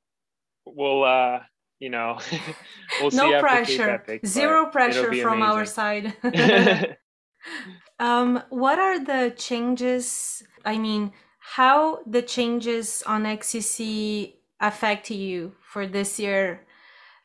we'll 0.65 1.03
uh, 1.03 1.39
you 1.79 1.89
know, 1.89 2.19
we'll 3.01 3.11
see. 3.11 3.17
no 3.17 3.39
pressure, 3.39 3.89
Epic, 3.89 4.25
zero 4.25 4.67
pressure 4.67 5.13
from 5.13 5.41
our 5.41 5.65
side. 5.65 6.13
um, 7.99 8.43
what 8.49 8.79
are 8.79 9.03
the 9.03 9.33
changes? 9.35 10.43
I 10.65 10.77
mean, 10.77 11.13
how 11.39 11.99
the 12.05 12.21
changes 12.21 13.03
on 13.05 13.23
XCC 13.23 14.35
affect 14.59 15.09
you 15.09 15.55
for 15.61 15.87
this 15.87 16.19
year 16.19 16.65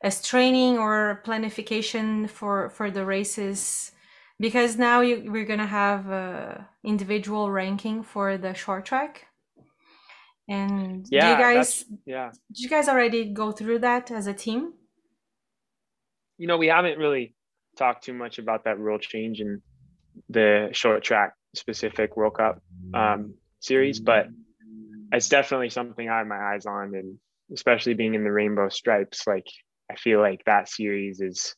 as 0.02 0.22
training 0.22 0.78
or 0.78 1.22
planification 1.26 2.28
for 2.28 2.70
for 2.70 2.90
the 2.90 3.04
races? 3.04 3.92
Because 4.40 4.76
now 4.76 5.00
you, 5.00 5.30
we're 5.30 5.44
gonna 5.44 5.66
have 5.66 6.08
a 6.08 6.68
individual 6.82 7.50
ranking 7.50 8.02
for 8.02 8.38
the 8.38 8.54
short 8.54 8.86
track. 8.86 9.26
And 10.48 11.06
yeah, 11.10 11.20
do 11.20 11.28
you 11.30 11.38
guys 11.38 11.84
yeah. 12.06 12.30
Did 12.52 12.62
you 12.62 12.68
guys 12.68 12.88
already 12.88 13.32
go 13.32 13.52
through 13.52 13.80
that 13.80 14.10
as 14.10 14.26
a 14.26 14.34
team? 14.34 14.74
You 16.38 16.46
know, 16.46 16.56
we 16.56 16.66
haven't 16.66 16.98
really 16.98 17.34
talked 17.76 18.04
too 18.04 18.14
much 18.14 18.38
about 18.38 18.64
that 18.64 18.78
rule 18.78 18.98
change 18.98 19.40
in 19.40 19.62
the 20.28 20.68
short 20.72 21.02
track 21.02 21.34
specific 21.54 22.16
World 22.16 22.34
Cup 22.34 22.60
um, 22.94 23.34
series, 23.64 24.00
but 24.00 24.28
it's 25.12 25.28
definitely 25.28 25.70
something 25.70 26.08
I 26.08 26.18
have 26.18 26.26
my 26.26 26.54
eyes 26.54 26.66
on, 26.66 26.94
and 26.94 27.18
especially 27.52 27.94
being 27.94 28.14
in 28.14 28.24
the 28.24 28.32
rainbow 28.32 28.68
stripes, 28.68 29.26
like 29.26 29.46
I 29.90 29.96
feel 29.96 30.20
like 30.20 30.44
that 30.44 30.68
series 30.68 31.20
is 31.20 31.54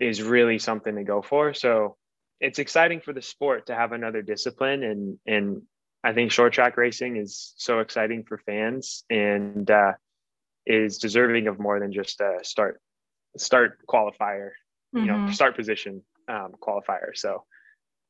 is 0.00 0.22
really 0.22 0.58
something 0.58 0.96
to 0.96 1.04
go 1.04 1.22
for. 1.22 1.52
So 1.54 1.96
it's 2.40 2.58
exciting 2.58 3.00
for 3.00 3.12
the 3.12 3.22
sport 3.22 3.66
to 3.66 3.74
have 3.74 3.92
another 3.92 4.22
discipline, 4.22 4.82
and 4.82 5.18
and 5.26 5.62
I 6.02 6.12
think 6.12 6.32
short 6.32 6.52
track 6.52 6.76
racing 6.76 7.16
is 7.16 7.52
so 7.56 7.80
exciting 7.80 8.24
for 8.24 8.38
fans 8.38 9.04
and 9.10 9.70
uh, 9.70 9.92
is 10.66 10.98
deserving 10.98 11.46
of 11.46 11.58
more 11.58 11.80
than 11.80 11.92
just 11.92 12.20
a 12.20 12.38
start 12.42 12.80
start 13.36 13.78
qualifier, 13.88 14.50
you 14.92 15.00
mm-hmm. 15.00 15.26
know, 15.26 15.32
start 15.32 15.56
position 15.56 16.02
um, 16.28 16.52
qualifier. 16.60 17.14
So 17.14 17.44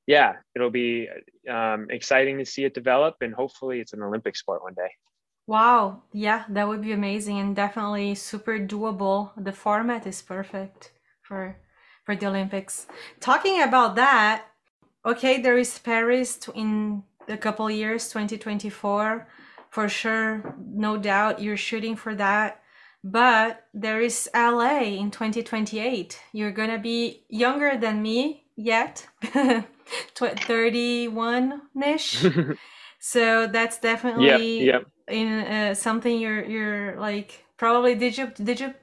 yeah, 0.06 0.34
it'll 0.54 0.70
be 0.70 1.08
um, 1.48 1.86
exciting 1.90 2.38
to 2.38 2.44
see 2.44 2.64
it 2.64 2.74
develop, 2.74 3.16
and 3.20 3.34
hopefully, 3.34 3.80
it's 3.80 3.92
an 3.92 4.02
Olympic 4.02 4.36
sport 4.36 4.62
one 4.62 4.74
day. 4.74 4.90
Wow, 5.46 6.02
yeah, 6.12 6.44
that 6.48 6.68
would 6.68 6.82
be 6.82 6.92
amazing 6.92 7.38
and 7.38 7.56
definitely 7.56 8.14
super 8.14 8.58
doable. 8.58 9.32
The 9.36 9.52
format 9.52 10.06
is 10.06 10.22
perfect 10.22 10.92
for 11.22 11.56
for 12.04 12.16
the 12.16 12.26
Olympics. 12.26 12.86
Talking 13.20 13.62
about 13.62 13.94
that, 13.96 14.46
okay, 15.04 15.40
there 15.40 15.58
is 15.58 15.78
Paris 15.78 16.38
in 16.54 17.04
a 17.28 17.36
couple 17.36 17.70
years 17.70 18.08
2024 18.08 19.26
for 19.70 19.88
sure 19.88 20.54
no 20.58 20.96
doubt 20.96 21.40
you're 21.40 21.56
shooting 21.56 21.94
for 21.96 22.14
that 22.14 22.62
but 23.02 23.66
there 23.72 24.00
is 24.00 24.28
la 24.34 24.80
in 24.80 25.10
2028 25.10 26.20
you're 26.32 26.50
gonna 26.50 26.78
be 26.78 27.24
younger 27.28 27.76
than 27.76 28.02
me 28.02 28.44
yet 28.56 29.06
31ish 30.14 32.58
so 32.98 33.46
that's 33.46 33.78
definitely 33.78 34.64
yep, 34.64 34.82
yep. 34.82 34.86
in 35.08 35.40
uh, 35.40 35.74
something 35.74 36.18
you're 36.18 36.44
you're 36.44 36.96
like 36.96 37.44
probably 37.56 37.94
did 37.94 38.18
you 38.18 38.32
did 38.42 38.60
you 38.60 38.74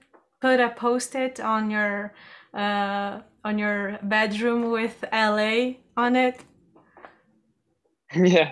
put 0.42 0.60
a 0.60 0.70
post-it 0.70 1.40
on 1.40 1.72
your 1.72 2.14
uh 2.54 3.22
on 3.44 3.58
your 3.58 3.98
bedroom 4.04 4.70
with 4.72 5.04
la 5.12 5.72
on 5.96 6.16
it 6.16 6.44
yeah. 8.16 8.52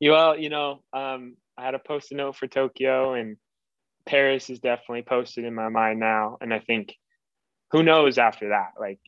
Well, 0.00 0.38
you 0.38 0.48
know, 0.48 0.82
um, 0.92 1.36
I 1.56 1.64
had 1.64 1.74
a 1.74 1.78
post-it 1.78 2.16
note 2.16 2.36
for 2.36 2.46
Tokyo, 2.46 3.14
and 3.14 3.36
Paris 4.06 4.50
is 4.50 4.60
definitely 4.60 5.02
posted 5.02 5.44
in 5.44 5.54
my 5.54 5.68
mind 5.68 6.00
now. 6.00 6.38
And 6.40 6.52
I 6.52 6.60
think, 6.60 6.94
who 7.72 7.82
knows 7.82 8.18
after 8.18 8.50
that? 8.50 8.72
Like, 8.78 9.00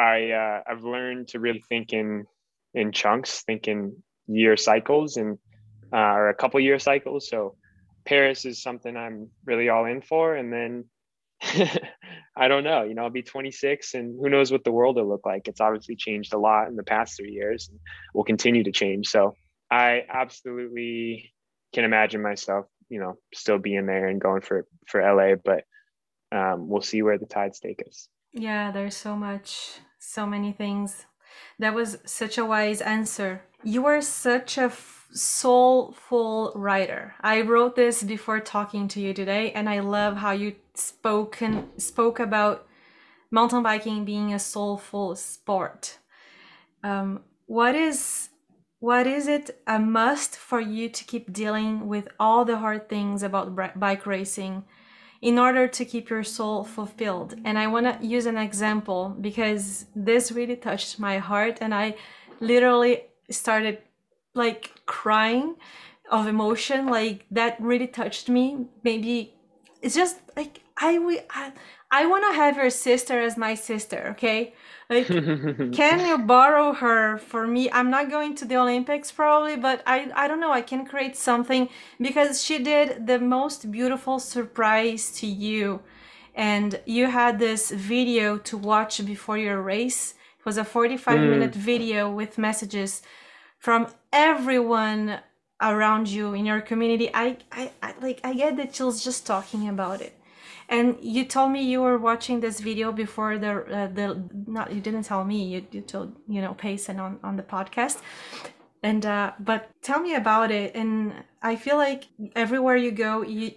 I 0.00 0.30
uh, 0.30 0.62
I've 0.66 0.82
learned 0.82 1.28
to 1.28 1.40
really 1.40 1.62
think 1.68 1.92
in 1.92 2.24
in 2.74 2.92
chunks, 2.92 3.42
think 3.42 3.68
in 3.68 4.02
year 4.26 4.56
cycles, 4.56 5.16
and 5.16 5.38
uh, 5.92 6.14
or 6.18 6.28
a 6.30 6.34
couple 6.34 6.58
year 6.60 6.78
cycles. 6.78 7.28
So 7.28 7.56
Paris 8.06 8.44
is 8.44 8.62
something 8.62 8.96
I'm 8.96 9.28
really 9.44 9.68
all 9.68 9.84
in 9.84 10.00
for, 10.00 10.34
and 10.34 10.52
then 10.52 10.84
I 12.36 12.48
don't 12.48 12.64
know. 12.64 12.82
You 12.84 12.94
know, 12.94 13.02
I'll 13.02 13.10
be 13.10 13.22
26, 13.22 13.94
and 13.94 14.18
who 14.20 14.30
knows 14.30 14.50
what 14.50 14.64
the 14.64 14.72
world 14.72 14.96
will 14.96 15.08
look 15.08 15.26
like. 15.26 15.48
It's 15.48 15.60
obviously 15.60 15.96
changed 15.96 16.32
a 16.32 16.38
lot 16.38 16.68
in 16.68 16.76
the 16.76 16.82
past 16.82 17.16
three 17.16 17.32
years, 17.32 17.68
and 17.68 17.78
will 18.14 18.24
continue 18.24 18.64
to 18.64 18.72
change. 18.72 19.08
So 19.08 19.34
I 19.70 20.04
absolutely 20.08 21.32
can 21.74 21.84
imagine 21.84 22.22
myself, 22.22 22.66
you 22.88 23.00
know, 23.00 23.16
still 23.34 23.58
being 23.58 23.84
there 23.84 24.08
and 24.08 24.20
going 24.20 24.40
for 24.40 24.66
for 24.86 25.02
LA. 25.02 25.34
But 25.34 25.64
um, 26.32 26.68
we'll 26.68 26.80
see 26.80 27.02
where 27.02 27.18
the 27.18 27.26
tides 27.26 27.60
take 27.60 27.82
us. 27.86 28.08
Yeah, 28.32 28.70
there's 28.70 28.96
so 28.96 29.16
much, 29.16 29.80
so 30.00 30.26
many 30.26 30.50
things. 30.50 31.06
That 31.58 31.74
was 31.74 31.98
such 32.04 32.38
a 32.38 32.44
wise 32.44 32.80
answer. 32.80 33.42
You 33.62 33.86
are 33.86 34.00
such 34.00 34.58
a 34.58 34.72
soulful 35.12 36.52
writer. 36.54 37.14
I 37.20 37.42
wrote 37.42 37.76
this 37.76 38.02
before 38.02 38.40
talking 38.40 38.88
to 38.88 39.00
you 39.00 39.12
today, 39.12 39.52
and 39.52 39.68
I 39.68 39.80
love 39.80 40.16
how 40.16 40.32
you 40.32 40.56
spoken 40.74 41.68
spoke 41.76 42.18
about 42.18 42.66
mountain 43.30 43.62
biking 43.62 44.04
being 44.04 44.32
a 44.32 44.38
soulful 44.38 45.14
sport. 45.14 45.98
Um, 46.82 47.20
what 47.46 47.74
is 47.74 48.30
what 48.78 49.06
is 49.06 49.28
it 49.28 49.60
a 49.66 49.78
must 49.78 50.36
for 50.36 50.58
you 50.58 50.88
to 50.88 51.04
keep 51.04 51.30
dealing 51.30 51.86
with 51.86 52.08
all 52.18 52.46
the 52.46 52.56
hard 52.56 52.88
things 52.88 53.22
about 53.22 53.54
bike 53.78 54.06
racing 54.06 54.64
in 55.20 55.38
order 55.38 55.68
to 55.68 55.84
keep 55.84 56.08
your 56.08 56.24
soul 56.24 56.64
fulfilled? 56.64 57.34
And 57.44 57.58
I 57.58 57.66
want 57.66 57.86
to 57.86 58.06
use 58.06 58.26
an 58.26 58.38
example 58.38 59.16
because 59.20 59.86
this 59.94 60.32
really 60.32 60.56
touched 60.56 60.98
my 60.98 61.18
heart, 61.18 61.58
and 61.60 61.74
I 61.74 61.96
literally 62.40 63.04
started 63.30 63.78
like 64.34 64.72
crying 64.86 65.56
of 66.10 66.26
emotion 66.26 66.86
like 66.86 67.24
that 67.30 67.56
really 67.60 67.86
touched 67.86 68.28
me 68.28 68.66
maybe 68.82 69.32
it's 69.80 69.94
just 69.94 70.18
like 70.36 70.60
i 70.80 71.20
i, 71.30 71.52
I 71.90 72.06
want 72.06 72.24
to 72.28 72.36
have 72.36 72.56
your 72.56 72.70
sister 72.70 73.20
as 73.20 73.36
my 73.36 73.54
sister 73.54 74.08
okay? 74.12 74.54
Like 74.88 75.06
can 75.72 76.06
you 76.06 76.18
borrow 76.18 76.72
her 76.72 77.18
for 77.18 77.46
me? 77.46 77.70
I'm 77.70 77.90
not 77.90 78.10
going 78.10 78.34
to 78.36 78.44
the 78.44 78.56
olympics 78.56 79.12
probably 79.12 79.56
but 79.56 79.82
i 79.86 80.10
i 80.14 80.26
don't 80.26 80.40
know 80.40 80.52
i 80.52 80.62
can 80.62 80.84
create 80.84 81.16
something 81.16 81.68
because 82.00 82.42
she 82.44 82.58
did 82.58 83.06
the 83.06 83.18
most 83.18 83.70
beautiful 83.70 84.18
surprise 84.18 85.10
to 85.20 85.26
you. 85.26 85.80
And 86.34 86.80
you 86.86 87.06
had 87.08 87.38
this 87.38 87.70
video 87.70 88.38
to 88.38 88.56
watch 88.56 89.04
before 89.04 89.36
your 89.36 89.60
race. 89.60 90.14
It 90.38 90.44
was 90.44 90.56
a 90.56 90.64
45 90.64 91.18
mm. 91.18 91.30
minute 91.30 91.54
video 91.54 92.10
with 92.10 92.38
messages 92.38 93.02
from 93.58 93.88
everyone 94.12 95.18
around 95.60 96.08
you 96.08 96.32
in 96.32 96.46
your 96.46 96.60
community. 96.60 97.10
I, 97.12 97.36
I, 97.52 97.70
I 97.82 97.94
like 98.00 98.20
i 98.24 98.32
get 98.32 98.56
the 98.56 98.66
chills 98.66 99.04
just 99.04 99.26
talking 99.26 99.68
about 99.68 100.00
it 100.00 100.19
and 100.70 100.96
you 101.02 101.24
told 101.24 101.50
me 101.50 101.62
you 101.62 101.82
were 101.82 101.98
watching 101.98 102.40
this 102.40 102.60
video 102.60 102.92
before 102.92 103.36
the 103.36 103.52
uh, 103.66 103.88
the 103.88 104.22
not 104.46 104.72
you 104.72 104.80
didn't 104.80 105.02
tell 105.02 105.24
me 105.24 105.44
you, 105.44 105.66
you 105.72 105.80
told 105.82 106.16
you 106.28 106.40
know 106.40 106.54
payson 106.54 106.98
on 106.98 107.18
on 107.22 107.36
the 107.36 107.42
podcast 107.42 107.98
and 108.82 109.04
uh 109.04 109.32
but 109.38 109.68
tell 109.82 110.00
me 110.00 110.14
about 110.14 110.50
it 110.50 110.74
and 110.74 111.12
i 111.42 111.54
feel 111.56 111.76
like 111.76 112.06
everywhere 112.34 112.76
you 112.76 112.92
go 112.92 113.22
you 113.22 113.52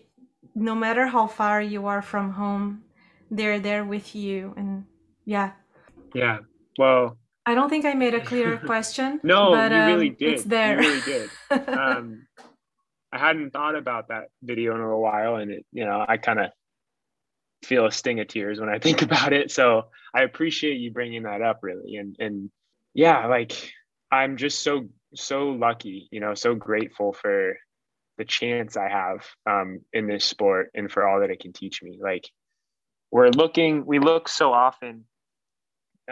no 0.55 0.75
matter 0.75 1.07
how 1.07 1.25
far 1.27 1.61
you 1.61 1.85
are 1.85 2.01
from 2.01 2.33
home 2.33 2.83
they're 3.31 3.59
there 3.59 3.85
with 3.85 4.15
you 4.15 4.53
and 4.57 4.83
yeah 5.25 5.51
yeah 6.13 6.39
well 6.77 7.17
I 7.45 7.55
don't 7.55 7.69
think 7.69 7.83
I 7.83 7.93
made 7.93 8.13
a 8.13 8.21
clear 8.21 8.55
question. 8.65 9.19
no, 9.21 9.51
but, 9.51 9.69
you 9.73 9.77
um, 9.77 9.87
really 9.87 10.09
did. 10.11 10.33
It's 10.33 10.43
there. 10.45 10.81
You 10.81 10.87
really 10.87 11.01
did. 11.01 11.29
um, 11.67 12.25
I 13.11 13.17
hadn't 13.17 13.51
thought 13.51 13.75
about 13.75 14.07
that 14.07 14.29
video 14.41 14.75
in 14.75 14.79
a 14.79 14.97
while, 14.97 15.35
and 15.35 15.51
it, 15.51 15.65
you 15.73 15.83
know, 15.83 16.05
I 16.07 16.15
kind 16.15 16.39
of 16.39 16.51
feel 17.65 17.85
a 17.85 17.91
sting 17.91 18.19
of 18.19 18.27
tears 18.27 18.59
when 18.59 18.69
I 18.69 18.79
think 18.85 19.01
about 19.01 19.33
it. 19.33 19.51
So 19.51 19.87
I 20.13 20.23
appreciate 20.23 20.79
you 20.79 20.91
bringing 20.91 21.23
that 21.23 21.41
up, 21.41 21.59
really, 21.61 21.95
and 21.95 22.15
and 22.19 22.51
yeah, 22.93 23.27
like 23.27 23.73
I'm 24.11 24.37
just 24.37 24.61
so 24.61 24.87
so 25.15 25.49
lucky, 25.49 26.07
you 26.11 26.19
know, 26.19 26.33
so 26.33 26.55
grateful 26.55 27.13
for 27.13 27.57
the 28.17 28.25
chance 28.25 28.77
I 28.77 28.89
have 28.89 29.25
um, 29.49 29.81
in 29.91 30.07
this 30.07 30.25
sport 30.25 30.69
and 30.75 30.91
for 30.91 31.07
all 31.07 31.21
that 31.21 31.31
it 31.31 31.39
can 31.39 31.53
teach 31.53 31.81
me. 31.81 31.99
Like 32.01 32.29
we're 33.11 33.29
looking, 33.29 33.85
we 33.85 33.99
look 33.99 34.27
so 34.27 34.53
often 34.53 35.05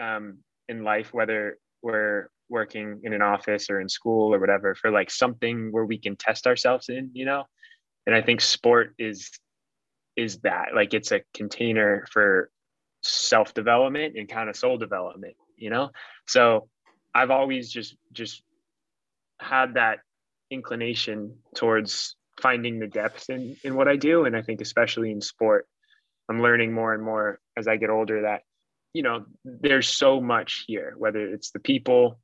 um, 0.00 0.38
in 0.68 0.84
life, 0.84 1.12
whether 1.12 1.58
we're 1.82 2.28
working 2.48 3.00
in 3.04 3.12
an 3.12 3.22
office 3.22 3.70
or 3.70 3.80
in 3.80 3.88
school 3.88 4.34
or 4.34 4.38
whatever, 4.38 4.74
for 4.74 4.90
like 4.90 5.10
something 5.10 5.70
where 5.70 5.84
we 5.84 5.98
can 5.98 6.16
test 6.16 6.46
ourselves 6.46 6.88
in, 6.88 7.10
you 7.12 7.24
know. 7.24 7.44
And 8.06 8.14
I 8.14 8.22
think 8.22 8.40
sport 8.40 8.94
is 8.98 9.30
is 10.16 10.38
that 10.40 10.68
like 10.74 10.94
it's 10.94 11.12
a 11.12 11.22
container 11.34 12.06
for 12.10 12.50
self 13.02 13.54
development 13.54 14.16
and 14.16 14.28
kind 14.28 14.48
of 14.48 14.56
soul 14.56 14.78
development, 14.78 15.36
you 15.56 15.70
know. 15.70 15.90
So 16.26 16.68
I've 17.14 17.30
always 17.30 17.70
just 17.70 17.96
just 18.12 18.42
had 19.40 19.74
that 19.74 19.98
inclination 20.50 21.38
towards 21.54 22.16
finding 22.40 22.78
the 22.78 22.86
depth 22.86 23.30
in 23.30 23.56
in 23.64 23.74
what 23.74 23.88
I 23.88 23.96
do, 23.96 24.24
and 24.24 24.36
I 24.36 24.42
think 24.42 24.60
especially 24.60 25.10
in 25.10 25.20
sport, 25.20 25.66
I'm 26.28 26.42
learning 26.42 26.72
more 26.72 26.94
and 26.94 27.02
more 27.02 27.40
as 27.56 27.68
I 27.68 27.76
get 27.76 27.90
older 27.90 28.22
that 28.22 28.42
you 28.94 29.02
know 29.02 29.24
there's 29.44 29.88
so 29.88 30.20
much 30.20 30.64
here. 30.66 30.94
Whether 30.96 31.26
it's 31.28 31.50
the 31.50 31.60
people, 31.60 32.18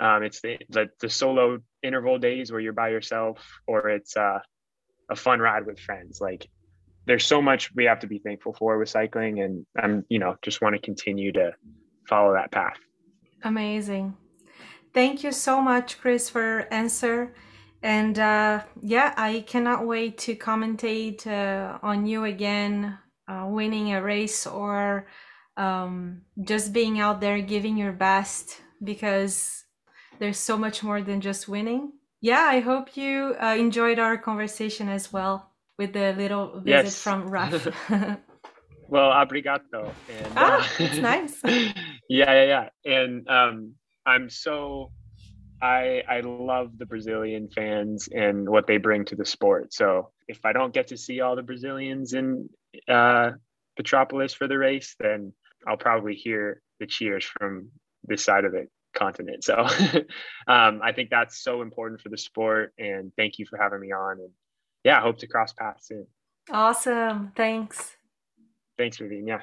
um, 0.00 0.22
it's 0.22 0.40
the, 0.40 0.58
the 0.70 0.88
the 1.00 1.10
solo 1.10 1.58
interval 1.82 2.18
days 2.18 2.50
where 2.50 2.60
you're 2.60 2.72
by 2.72 2.88
yourself, 2.90 3.44
or 3.66 3.90
it's 3.90 4.16
uh, 4.16 4.40
a 5.10 5.16
fun 5.16 5.40
ride 5.40 5.66
with 5.66 5.78
friends. 5.78 6.20
Like 6.20 6.48
there's 7.06 7.26
so 7.26 7.42
much 7.42 7.74
we 7.74 7.84
have 7.84 8.00
to 8.00 8.06
be 8.06 8.18
thankful 8.18 8.54
for 8.54 8.78
with 8.78 8.88
cycling, 8.88 9.40
and 9.40 9.66
I'm 9.76 10.04
you 10.08 10.18
know 10.18 10.36
just 10.42 10.62
want 10.62 10.74
to 10.74 10.80
continue 10.80 11.32
to 11.32 11.52
follow 12.08 12.34
that 12.34 12.50
path. 12.50 12.78
Amazing. 13.42 14.16
Thank 14.92 15.24
you 15.24 15.32
so 15.32 15.60
much, 15.60 16.00
Chris, 16.00 16.30
for 16.30 16.40
your 16.40 16.72
answer. 16.72 17.34
And 17.82 18.18
uh, 18.18 18.62
yeah, 18.80 19.12
I 19.16 19.44
cannot 19.46 19.86
wait 19.86 20.16
to 20.18 20.36
commentate 20.36 21.26
uh, 21.26 21.78
on 21.82 22.06
you 22.06 22.24
again, 22.24 22.98
uh, 23.28 23.46
winning 23.48 23.92
a 23.92 24.02
race 24.02 24.46
or 24.46 25.06
um, 25.56 26.22
just 26.40 26.72
being 26.72 27.00
out 27.00 27.20
there 27.20 27.42
giving 27.42 27.76
your 27.76 27.92
best 27.92 28.62
because 28.82 29.64
there's 30.18 30.38
so 30.38 30.56
much 30.56 30.82
more 30.82 31.02
than 31.02 31.20
just 31.20 31.48
winning. 31.48 31.92
Yeah, 32.20 32.46
I 32.48 32.60
hope 32.60 32.96
you 32.96 33.34
uh, 33.42 33.56
enjoyed 33.58 33.98
our 33.98 34.16
conversation 34.16 34.88
as 34.88 35.12
well 35.12 35.53
with 35.78 35.92
the 35.92 36.12
little 36.12 36.60
visit 36.60 36.84
Yes. 36.84 37.02
from 37.02 37.28
Raf. 37.30 37.66
Well, 38.86 39.10
obrigado. 39.12 39.92
And, 40.10 40.32
Ah, 40.36 40.70
that's 40.78 40.98
nice. 40.98 41.40
yeah, 41.44 41.72
yeah, 42.08 42.44
yeah. 42.44 42.68
And 42.84 43.26
um, 43.28 43.74
I'm 44.04 44.28
so 44.28 44.92
I 45.62 46.02
I 46.06 46.20
love 46.20 46.76
the 46.76 46.84
Brazilian 46.84 47.48
fans 47.48 48.08
and 48.14 48.46
what 48.48 48.66
they 48.66 48.76
bring 48.76 49.06
to 49.06 49.16
the 49.16 49.24
sport. 49.24 49.72
So 49.72 50.10
if 50.28 50.44
I 50.44 50.52
don't 50.52 50.74
get 50.74 50.88
to 50.88 50.98
see 50.98 51.20
all 51.22 51.34
the 51.34 51.42
Brazilians 51.42 52.12
in 52.12 52.50
uh, 52.86 53.30
Petropolis 53.76 54.34
for 54.34 54.46
the 54.48 54.58
race, 54.58 54.94
then 55.00 55.32
I'll 55.66 55.78
probably 55.78 56.14
hear 56.14 56.60
the 56.78 56.86
cheers 56.86 57.24
from 57.24 57.70
this 58.06 58.22
side 58.22 58.44
of 58.44 58.52
the 58.52 58.68
continent. 58.94 59.44
So 59.44 59.66
um, 60.46 60.80
I 60.84 60.92
think 60.94 61.08
that's 61.08 61.42
so 61.42 61.62
important 61.62 62.02
for 62.02 62.10
the 62.10 62.18
sport. 62.18 62.74
And 62.78 63.12
thank 63.16 63.38
you 63.38 63.46
for 63.46 63.58
having 63.58 63.80
me 63.80 63.92
on. 63.92 64.18
And 64.20 64.30
yeah, 64.84 65.00
hope 65.00 65.18
to 65.18 65.26
cross 65.26 65.52
paths 65.52 65.88
soon. 65.88 66.06
awesome. 66.50 67.32
Thanks. 67.34 67.96
Thanks, 68.78 68.98
Vivian. 68.98 69.26
Yeah. 69.26 69.40